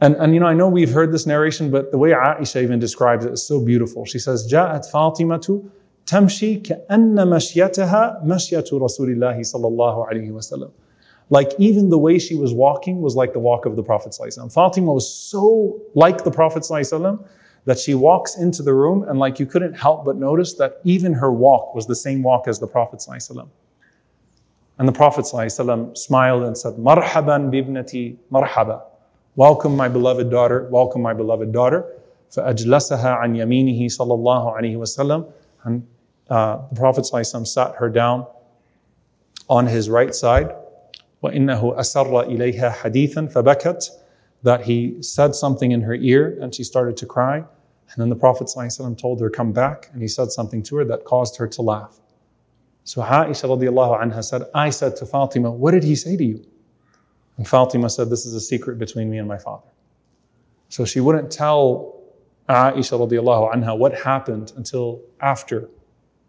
[0.00, 2.78] And, and you know, I know we've heard this narration, but the way Aisha even
[2.78, 4.04] describes it is so beautiful.
[4.04, 5.68] She says, Ja'at Fatima tu
[6.06, 10.70] tamshi ka'anna mashyataha mashyatu Rasulillahi sallallahu alayhi wa sallam.
[11.29, 14.53] Like even the way she was walking was like the walk of the Prophet ﷺ.
[14.53, 17.25] Fatima was so like the Prophet ﷺ
[17.65, 21.13] that she walks into the room and like you couldn't help but notice that even
[21.13, 23.47] her walk was the same walk as the Prophet ﷺ.
[24.77, 28.83] And the Prophet ﷺ smiled and said, Marhaban bibnati marhaba.
[29.35, 31.85] Welcome my beloved daughter, welcome my beloved daughter.
[32.31, 35.31] فأجلسها عن يمينه صلى الله عليه وسلم.
[35.63, 35.87] And
[36.29, 38.25] uh, the Prophet ﷺ sat her down
[39.49, 40.53] on his right side.
[41.23, 43.89] وإنه أسر إليها حديثا فبكت
[44.43, 47.37] that he said something in her ear and she started to cry.
[47.37, 49.89] And then the Prophet ﷺ told her, come back.
[49.93, 51.99] And he said something to her that caused her to laugh.
[52.83, 56.45] So Aisha radiallahu anha said, I said to Fatima, what did he say to you?
[57.37, 59.69] And Fatima said, this is a secret between me and my father.
[60.67, 62.01] So she wouldn't tell
[62.49, 65.69] Aisha radiallahu anha what happened until after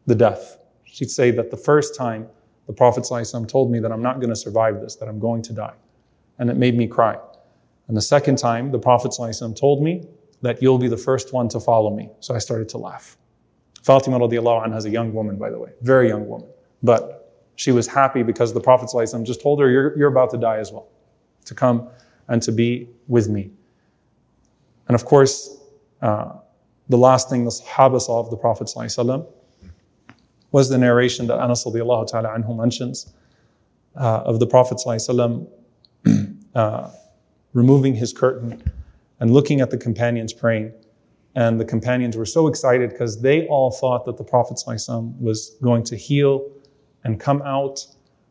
[0.07, 0.59] the death.
[0.85, 2.29] She'd say that the first time
[2.69, 5.43] the Prophet ﷺ told me that I'm not going to survive this, that I'm going
[5.43, 5.75] to die.
[6.39, 7.17] And it made me cry.
[7.89, 10.07] And the second time, the Prophet ﷺ told me
[10.41, 12.09] that you'll be the first one to follow me.
[12.21, 13.17] So I started to laugh.
[13.83, 16.49] Fatima radiallahu anha is a young woman, by the way, very young woman.
[16.83, 20.39] But she was happy because the Prophet ﷺ just told her, you're, you're about to
[20.39, 20.89] die as well,
[21.45, 21.89] to come
[22.29, 23.51] and to be with me.
[24.89, 25.59] And of course,
[26.01, 26.33] uh,
[26.89, 29.27] the last thing the Sahaba saw of the Prophet ﷺ
[30.53, 33.13] was the narration that Anas radiallahu ta'ala anhu mentions
[33.97, 35.47] uh, of the Prophet ﷺ,
[36.55, 36.91] uh,
[37.53, 38.63] removing his curtain
[39.21, 40.73] and looking at the companions praying.
[41.35, 45.57] And the companions were so excited because they all thought that the Prophet ﷺ was
[45.63, 46.49] going to heal
[47.03, 47.85] and come out.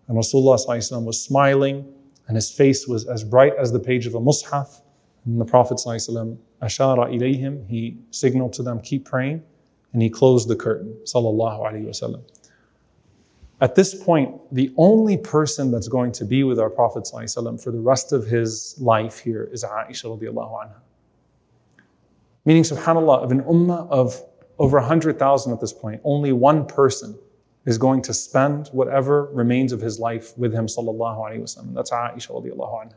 [0.07, 1.85] And Rasulullah ﷺ was smiling
[2.27, 4.81] and his face was as bright as the page of a mushaf.
[5.25, 9.43] And the Prophet ﷺ, ashara ilayhim, he signaled to them, keep praying.
[9.93, 12.23] And he closed the curtain, sallallahu alayhi wasallam.
[13.60, 17.73] At this point, the only person that's going to be with our Prophet ﷺ for
[17.73, 20.77] the rest of his life here is Aisha radiallahu anha.
[22.44, 24.23] Meaning, subhanAllah, of an ummah of
[24.60, 27.19] over 100,000 at this point, only one person
[27.66, 31.74] is going to spend whatever remains of his life with him sallallahu alayhi wasallam.
[31.74, 32.94] That's Aisha radiallahu anha.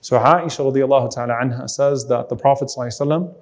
[0.00, 3.34] So Aisha radiallahu ta'ala anha says that the Prophet ﷺ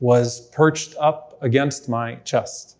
[0.00, 2.76] was perched up against my chest.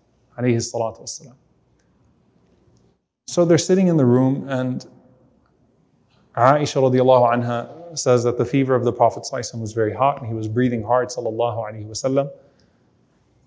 [3.26, 4.86] So they're sitting in the room, and
[6.36, 10.34] Aisha radiallahu anha says that the fever of the Prophet was very hot and he
[10.34, 11.10] was breathing hard.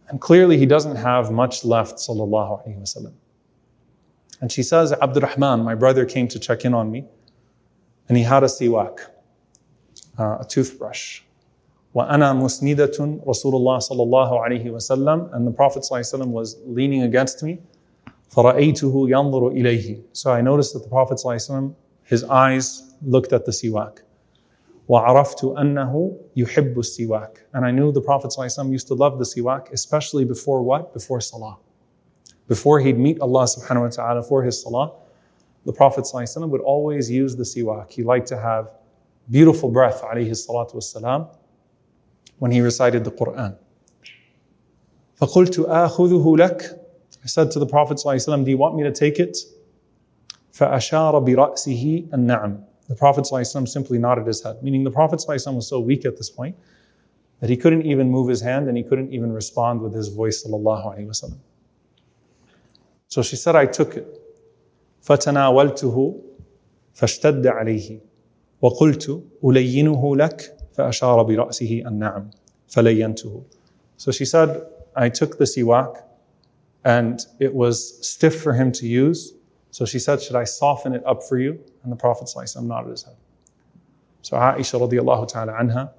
[0.10, 2.10] And clearly he doesn't have much left.
[4.42, 7.06] And she says, Abdurrahman, my brother came to check in on me,
[8.08, 9.02] and he had a siwak,
[10.18, 11.22] uh, a toothbrush.
[11.95, 17.43] وأنا مسندة رسول الله صلى الله عليه وسلم and the Prophet ﷺ was leaning against
[17.43, 17.61] me
[18.35, 21.73] فَرَأَيْتُهُ يَنظُرُ إِلَيْهِ So I noticed that the Prophet ﷺ,
[22.03, 23.99] his eyes looked at the siwak.
[24.89, 29.71] وَعَرَفْتُ أَنَّهُ يُحِبُّ السِّوَاكِ And I knew the Prophet ﷺ used to love the siwak,
[29.73, 30.93] especially before what?
[30.93, 31.59] Before salah.
[32.49, 34.93] Before he'd meet Allah subhanahu wa ta'ala for his salah,
[35.65, 37.93] the Prophet ﷺ would always use the siwak.
[37.93, 38.73] He liked to have
[39.31, 41.29] beautiful breath, alayhi salatu wasalam,
[42.39, 43.57] when he recited the Quran.
[45.21, 46.79] فَقُلْتُ آخُذُهُ لَكَ
[47.23, 49.39] I said to the Prophet ﷺ, Do you want me to take it?
[50.53, 55.67] فَأَشَارَ بِرَأْسِهِ النَّعْمِ The Prophet ﷺ simply nodded his head, meaning the Prophet ﷺ was
[55.67, 56.55] so weak at this point
[57.41, 60.45] that he couldn't even move his hand and he couldn't even respond with his voice.
[60.47, 61.35] ﷺ.
[63.09, 64.21] So she said, I took it.
[65.07, 66.21] فَتَنَاوَلْتُهُ
[66.95, 68.01] فَاشْتَدَّ عَلَيْهِ
[68.63, 72.35] وَقُلْتُ أُلَيِّنُهُ لَكَ فَأَشَارَ بِرَأْسِهِ النَّعْمِ
[72.71, 73.45] فَلَيَّنْتُهُ
[73.97, 76.03] So she said, I took the siwak
[76.85, 79.33] and it was stiff for him to use.
[79.71, 81.59] So she said, Should I soften it up for you?
[81.83, 83.17] And the Prophet ﷺ nodded his head.
[84.23, 85.91] So Aisha radiallahu ta'ala anha,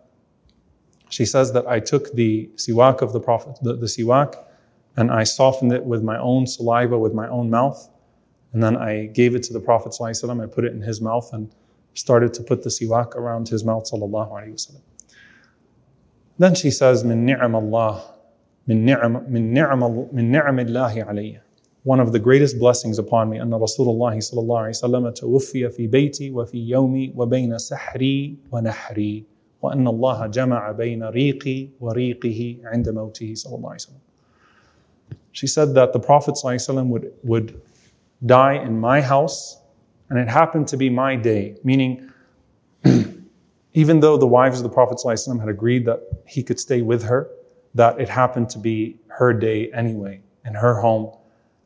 [1.10, 4.36] she says that I took the siwak of the Prophet, the, the siwak,
[4.98, 7.90] and I softened it with my own saliva, with my own mouth.
[8.54, 10.42] And then I gave it to the Prophet ﷺ.
[10.42, 11.54] I put it in his mouth and
[11.94, 14.82] started to put the siwak around his mouth sallallahu alayhi wasallam.
[16.38, 18.16] Then she says, Min ni'am Allah
[18.68, 21.40] من نعم من نعم من نعم الله علي
[21.84, 25.70] one of the greatest blessings upon me أن رسول الله صلى الله عليه وسلم توفي
[25.70, 29.24] في بيتي وفي يومي وبين سحري ونحري
[29.62, 34.00] وأن الله جمع بين ريقي وريقه عند موته صلى الله عليه وسلم
[35.32, 37.62] She said that the Prophet ﷺ would, would
[38.26, 39.58] die in my house,
[40.11, 42.13] and it happened to be my day, meaning,
[43.75, 47.05] even though the wives of the Prophet ﷺ had agreed that he could stay with
[47.05, 47.31] her,
[47.75, 51.17] that it happened to be her day anyway, in her home.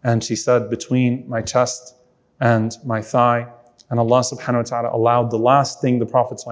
[0.02, 1.96] And she said, between my chest
[2.40, 3.46] and my thigh,
[3.88, 6.42] and Allah subhanahu wa ta'ala allowed the last thing the Prophet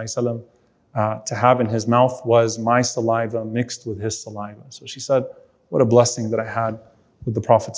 [0.94, 4.62] uh, to have in his mouth was my saliva mixed with his saliva.
[4.70, 5.24] So she said,
[5.69, 6.78] What a blessing that I had
[7.24, 7.77] with the Prophet.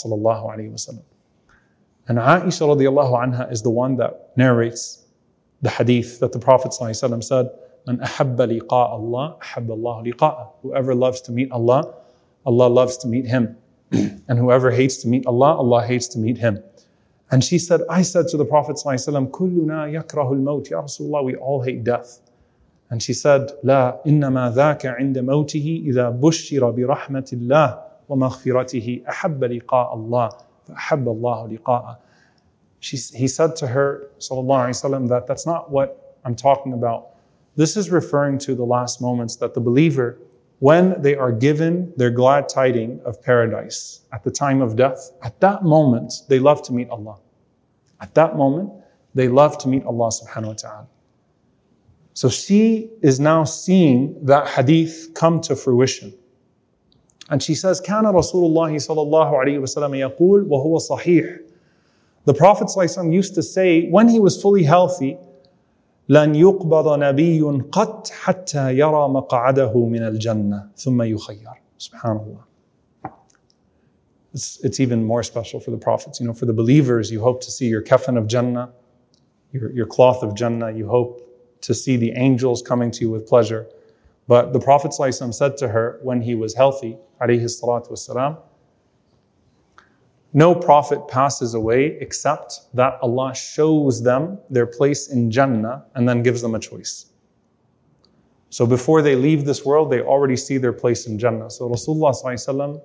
[2.07, 5.05] And Aisha radiallahu anha is the one that narrates
[5.61, 7.49] the hadith that the Prophet said,
[7.85, 10.49] Man ahabba liqa Allah, ahabba Allah liqa'ah.
[10.61, 11.93] Whoever loves to meet Allah,
[12.45, 13.57] Allah loves to meet him.
[13.91, 16.63] and whoever hates to meet Allah, Allah hates to meet him.
[17.31, 20.69] And she said, I said to the Prophet ﷺ, كلنا يكره الموت.
[20.71, 22.21] Ya Rasulullah, we all hate death.
[22.89, 27.79] And she said, لا إنما ذاك عند موته إذا بشر برحمة الله
[28.09, 30.29] ومغفرته أحب لقاء الله
[30.67, 31.97] فأحب الله لقاءه.
[32.79, 37.09] She, he said to her, sallallahu alaihi wasallam, that that's not what I'm talking about.
[37.55, 40.17] This is referring to the last moments that the believer,
[40.59, 45.39] when they are given their glad tiding of paradise at the time of death, at
[45.41, 47.17] that moment, they love to meet Allah.
[47.99, 48.71] At that moment,
[49.13, 50.87] they love to meet Allah subhanahu wa ta'ala.
[52.13, 56.13] So she is now seeing that hadith come to fruition.
[57.29, 61.39] And she says, كان رسول الله صلى الله عليه وسلم يقول وهو صحيح.
[62.25, 62.69] The Prophet
[63.11, 65.17] used to say, when he was fully healthy,
[66.09, 67.41] لن يقبض نبي
[67.71, 72.49] قط حتى يرى مقعده من الجنة ثم يخير سبحان الله
[74.33, 77.41] it's, it's even more special for the prophets you know for the believers you hope
[77.41, 78.71] to see your kafan of Jannah
[79.51, 81.21] your, your cloth of Jannah you hope
[81.61, 83.67] to see the angels coming to you with pleasure
[84.26, 86.96] But the Prophet ﷺ said to her when he was healthy,
[90.36, 96.24] no prophet passes away except that Allah shows them their place in Jannah and then
[96.24, 97.06] gives them a choice.
[98.50, 101.50] So before they leave this world, they already see their place in Jannah.
[101.50, 102.80] So Rasulullah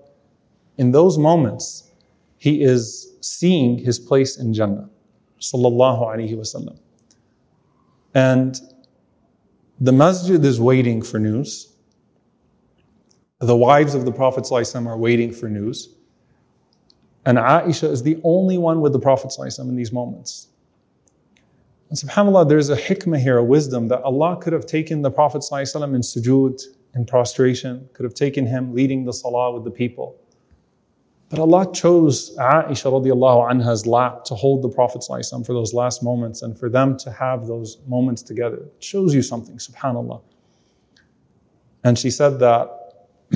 [0.78, 1.90] in those moments,
[2.38, 4.88] he is seeing his place in Jannah.
[8.14, 8.62] And
[9.81, 11.75] the masjid is waiting for news.
[13.41, 15.95] The wives of the Prophet ﷺ are waiting for news.
[17.27, 20.49] And Aisha is the only one with the Prophet ﷺ in these moments.
[21.91, 25.43] And subhanAllah, there's a hikmah here, a wisdom that Allah could have taken the Prophet
[25.43, 26.63] ﷺ in sujood,
[26.95, 30.17] in prostration, could have taken him leading the salah with the people.
[31.30, 36.02] But Allah chose Aisha radiallahu anha's lap to hold the Prophet ﷺ for those last
[36.02, 38.58] moments and for them to have those moments together.
[38.58, 40.22] It shows you something, subhanAllah.
[41.84, 43.06] And she said that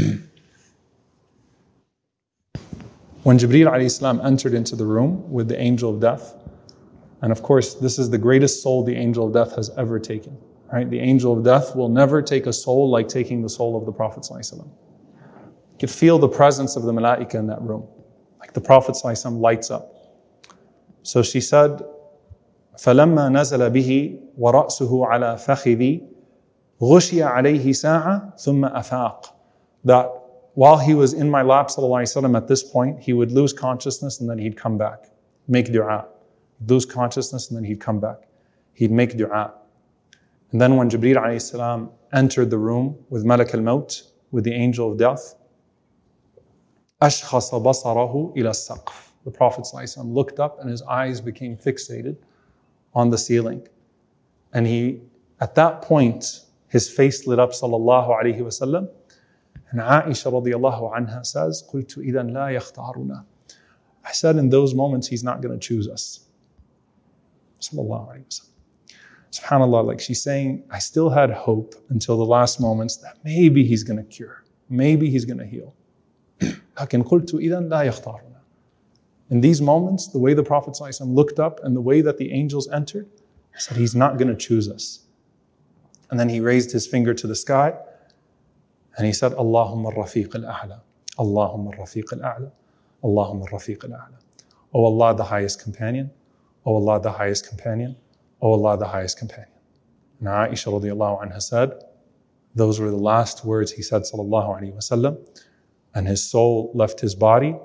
[3.21, 6.33] when Jibreel alayhi entered into the room with the angel of death,
[7.21, 10.35] and of course, this is the greatest soul the angel of death has ever taken.
[10.73, 10.89] Right?
[10.89, 13.91] The angel of death will never take a soul like taking the soul of the
[13.91, 14.67] Prophet ﷺ
[15.78, 17.86] could feel the presence of the malaika in that room.
[18.40, 19.94] Like the Prophet ﷺ lights up.
[21.02, 21.82] So she said,
[22.78, 26.02] فلما نزل به ورأسه على فخذي
[26.80, 29.24] غشي عليه ساعة ثم أفاق.
[29.84, 30.10] That
[30.54, 34.28] while he was in my lap وسلم, at this point, he would lose consciousness and
[34.28, 35.06] then he'd come back.
[35.48, 36.06] Make dua.
[36.66, 38.28] Lose consciousness and then he'd come back.
[38.74, 39.54] He'd make dua.
[40.52, 45.34] And then when Jibreel entered the room with Malak al-Maut, with the angel of death,
[47.02, 49.08] أشخص بصره إلى السقف.
[49.24, 52.16] The Prophet ﷺ looked up and his eyes became fixated
[52.94, 53.66] on the ceiling.
[54.52, 55.02] And he,
[55.40, 58.88] at that point, his face lit up sallallahu alayhi wasallam.
[59.70, 63.24] And Aisha radiallahu anha says, قلت إذا لا يختارنا.
[64.04, 66.20] I said in those moments, he's not going to choose us.
[67.60, 68.44] Sallallahu alayhi wasallam.
[69.30, 73.82] SubhanAllah, like she's saying, I still had hope until the last moments that maybe he's
[73.82, 74.42] going to cure.
[74.70, 75.74] Maybe he's going to heal.
[76.80, 78.38] لكن قلت إذا لا يختارنا.
[79.30, 82.32] In these moments, the way the Prophet ﷺ looked up and the way that the
[82.32, 83.06] angels entered,
[83.54, 85.00] he said, He's not going to choose us.
[86.10, 87.74] And then he raised his finger to the sky
[88.96, 90.80] and he said, Allahumma rafiq al-a'la.
[91.18, 92.50] Allahumma rafiq al-a'la.
[93.04, 94.18] Allahumma rafiq al-a'la.
[94.72, 96.10] O Allah, the highest companion.
[96.64, 97.96] O Allah, the highest companion.
[98.40, 99.52] O Allah, the highest companion.
[100.20, 101.72] And Aisha radiallahu anha said,
[102.54, 105.18] those were the last words he said, sallallahu alayhi wasallam
[105.95, 107.55] and his soul left his body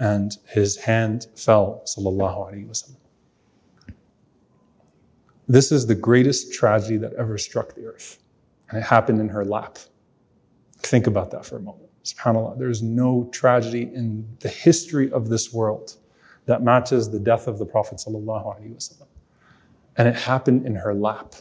[0.00, 1.82] and his hand fell
[5.48, 8.18] this is the greatest tragedy that ever struck the earth
[8.70, 9.78] and it happened in her lap.
[10.80, 11.88] Think about that for a moment.
[12.04, 15.96] Subhanallah there's no tragedy in the history of this world
[16.44, 18.02] that matches the death of the prophet
[19.96, 21.34] and it happened in her lap.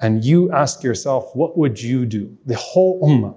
[0.00, 2.36] And you ask yourself what would you do?
[2.46, 3.36] The whole ummah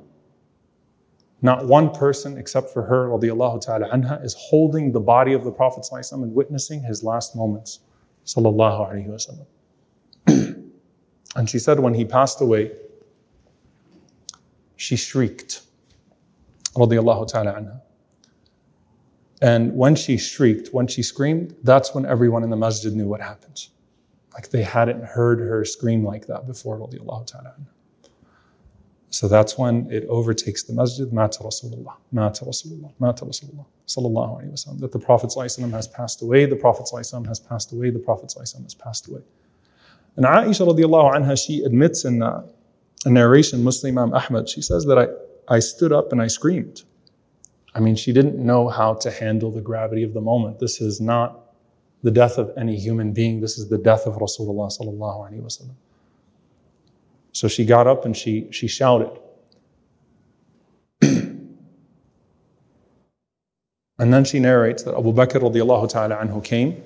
[1.42, 5.52] not one person except for her, radiallahu ta'ala anha, is holding the body of the
[5.52, 7.80] Prophet and witnessing his last moments.
[8.26, 10.72] Sallallahu alayhi wasallam.
[11.36, 12.72] and she said when he passed away,
[14.76, 15.62] she shrieked.
[16.76, 17.82] Radiallahu ta'ala anha.
[19.42, 23.20] And when she shrieked, when she screamed, that's when everyone in the masjid knew what
[23.20, 23.68] happened.
[24.36, 27.81] Like they hadn't heard her scream like that before, radiallahu ta'ala anha.
[29.12, 34.54] So that's when it overtakes the masjid, Mata Rasulullah, Mata Rasulullah, Mata Rasulullah, Sallallahu Alaihi
[34.54, 36.90] Wasallam, that the Prophet has passed away, the Prophet
[37.28, 39.22] has passed away, the Prophet has passed away.
[40.16, 42.46] And Aisha radiallahu anha, she admits in a,
[43.06, 46.84] a narration, Muslim Imam Ahmad, she says that I, I stood up and I screamed.
[47.76, 50.60] I mean, she didn't know how to handle the gravity of the moment.
[50.60, 51.54] This is not
[52.02, 53.42] the death of any human being.
[53.42, 55.76] This is the death of Rasulullah sallallahu alaihi wasallam.
[57.33, 59.11] So she got up and she, she shouted.
[61.03, 61.59] and
[63.99, 66.83] then she narrates that Abu Bakr radiallahu ta'ala anhu came.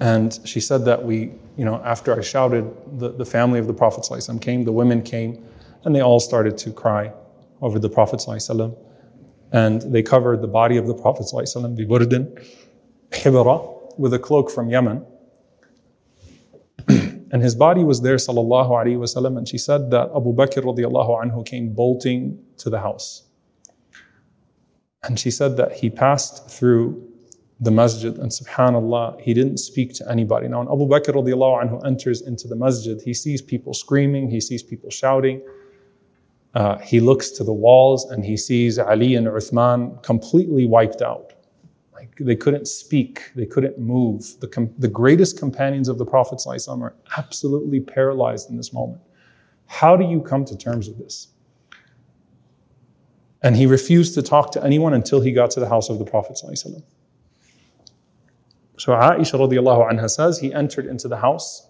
[0.00, 2.64] And she said that we, you know, after I shouted,
[2.98, 4.04] the, the family of the Prophet
[4.40, 5.44] came, the women came,
[5.84, 7.12] and they all started to cry
[7.60, 8.24] over the Prophet
[9.52, 12.38] and they covered the body of the Prophet ببرد
[13.12, 15.04] حبرة with a cloak from Yemen.
[17.31, 19.37] And his body was there, sallallahu alaihi wasallam.
[19.37, 23.23] And she said that Abu Bakr radiallahu anhu came bolting to the house.
[25.03, 27.03] And she said that he passed through
[27.59, 30.47] the masjid, and subhanAllah, he didn't speak to anybody.
[30.47, 34.39] Now, when Abu Bakr radiallahu anhu enters into the masjid, he sees people screaming, he
[34.39, 35.41] sees people shouting.
[36.53, 41.33] Uh, he looks to the walls and he sees Ali and Uthman completely wiped out.
[41.96, 44.40] Like they couldn't speak, they couldn't move.
[44.40, 49.00] The, com- the greatest companions of the Prophet ﷺ are absolutely paralyzed in this moment.
[49.66, 51.28] How do you come to terms with this?
[53.42, 56.04] And he refused to talk to anyone until he got to the house of the
[56.04, 56.40] Prophet.
[56.42, 56.82] ﷺ.
[58.78, 61.68] So Aisha radiallahu anha says he entered into the house.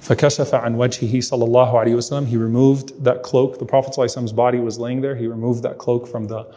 [0.00, 2.26] فَكَشَفَ عَنْ وَجْهِهِ صلى الله عليه وسلم.
[2.26, 3.58] He removed that cloak.
[3.58, 5.14] The Prophet ﷺ's body was laying there.
[5.14, 6.50] He removed that cloak from the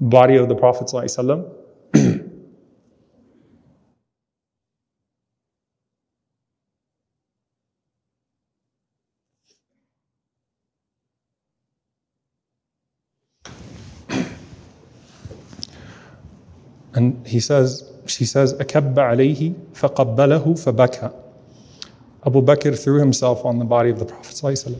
[0.00, 1.58] body of the Prophet ﷺ.
[16.94, 21.10] And he says, she says, أكب عليه فقبله فبكى.
[22.26, 24.76] Abu Bakr threw himself on the body of the Prophet ﷺ.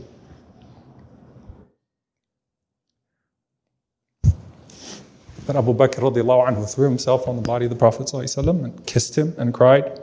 [5.46, 8.86] But Abu Bakr radiallahu anhu threw himself on the body of the Prophet ﷺ and
[8.86, 9.98] kissed him and cried.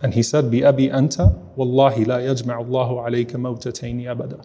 [0.03, 4.45] And he said, بأبي أنت والله لا يجمع الله عليك موتتين أبدا.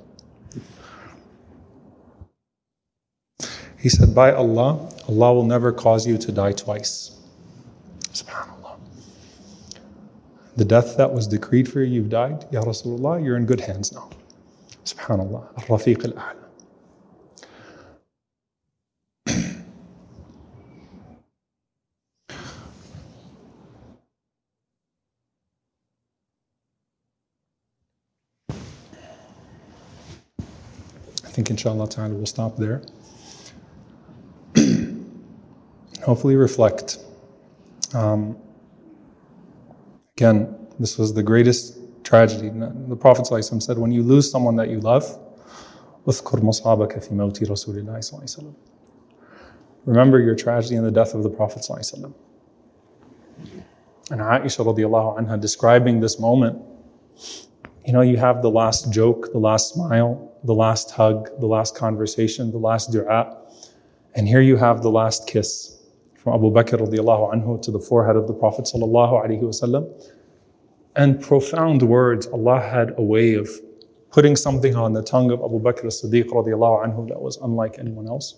[3.78, 7.20] He said, by Allah, Allah will never cause you to die twice.
[8.14, 8.55] Subhanallah.
[10.57, 12.47] The death that was decreed for you, you've died.
[12.51, 14.09] Ya Rasulullah, you're in good hands now.
[14.87, 15.47] Subhanallah.
[15.59, 16.43] Al-Rafiq al-A'la.
[31.23, 32.81] I think inshallah ta'ala we'll stop there.
[36.03, 36.97] Hopefully reflect.
[37.93, 38.39] Um,
[40.17, 42.49] Again, this was the greatest tragedy.
[42.49, 45.05] The Prophet ﷺ said, When you lose someone that you love,
[49.85, 51.63] remember your tragedy and the death of the Prophet.
[51.69, 52.15] ﷺ.
[54.11, 56.63] And Aisha radiallahu anha describing this moment,
[57.85, 61.77] you know, you have the last joke, the last smile, the last hug, the last
[61.77, 63.37] conversation, the last dua,
[64.15, 65.76] and here you have the last kiss
[66.26, 69.90] from Abu Bakr radiallahu anhu to the forehead of the Prophet sallallahu alaihi wasallam.
[70.96, 73.50] And profound words, Allah had a way of
[74.12, 78.08] putting something on the tongue of Abu Bakr as-Siddiq radiallahu anhu that was unlike anyone
[78.08, 78.36] else.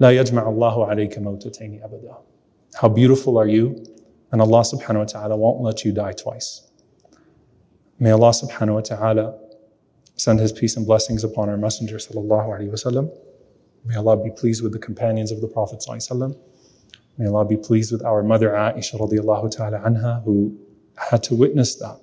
[0.00, 2.16] لا يجمع الله عليك موتتين أبدا.
[2.74, 3.84] How beautiful are you?
[4.32, 6.70] And Allah subhanahu wa ta'ala won't let you die twice.
[7.98, 9.38] May Allah subhanahu wa ta'ala
[10.16, 13.10] send His peace and blessings upon our Messenger sallallahu alaihi wasallam.
[13.85, 16.37] May Allah be pleased with the companions of the Prophet sallallahu
[17.17, 20.57] May Allah be pleased with our mother Aisha radiallahu ta'ala anha who
[20.97, 21.99] had to witness that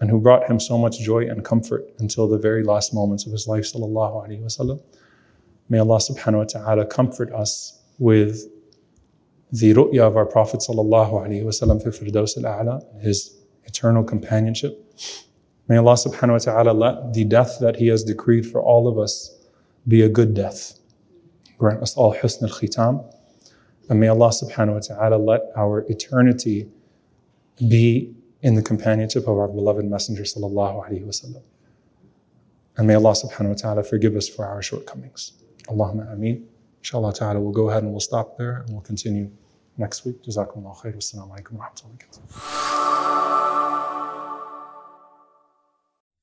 [0.00, 3.32] and who brought him so much joy and comfort until the very last moments of
[3.32, 4.80] his life sallallahu alaihi wasallam.
[5.68, 8.46] May Allah subhanahu wa ta'ala comfort us with
[9.52, 14.82] the ru'ya of our Prophet sallallahu alaihi wasallam fi firdaus al-a'la, his eternal companionship.
[15.68, 18.98] May Allah subhanahu wa ta'ala let the death that He has decreed for all of
[18.98, 19.38] us
[19.86, 20.79] be a good death.
[21.60, 23.04] Grant us all husn al khitam.
[23.90, 26.68] And may Allah subhanahu wa ta'ala let our eternity
[27.68, 31.42] be in the companionship of our beloved Messenger sallallahu alaihi wasallam.
[32.78, 35.32] And may Allah subhanahu wa ta'ala forgive us for our shortcomings.
[35.68, 36.46] Allahumma ameen.
[36.78, 39.30] Inshallah ta'ala, we'll go ahead and we'll stop there and we'll continue
[39.76, 40.22] next week.
[40.22, 40.94] Jazakumullah khair.
[40.96, 43.49] Wassalamu alaikum wa rahmatullahi wa barakatuh.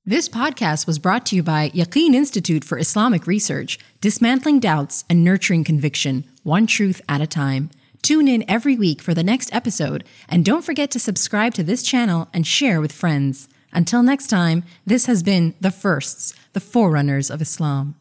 [0.09, 5.21] This podcast was brought to you by Yaqeen Institute for Islamic Research, dismantling doubts and
[5.21, 7.71] nurturing conviction, one truth at a time.
[8.01, 11.83] Tune in every week for the next episode, and don't forget to subscribe to this
[11.83, 13.49] channel and share with friends.
[13.73, 17.95] Until next time, this has been The Firsts, the Forerunners of Islam.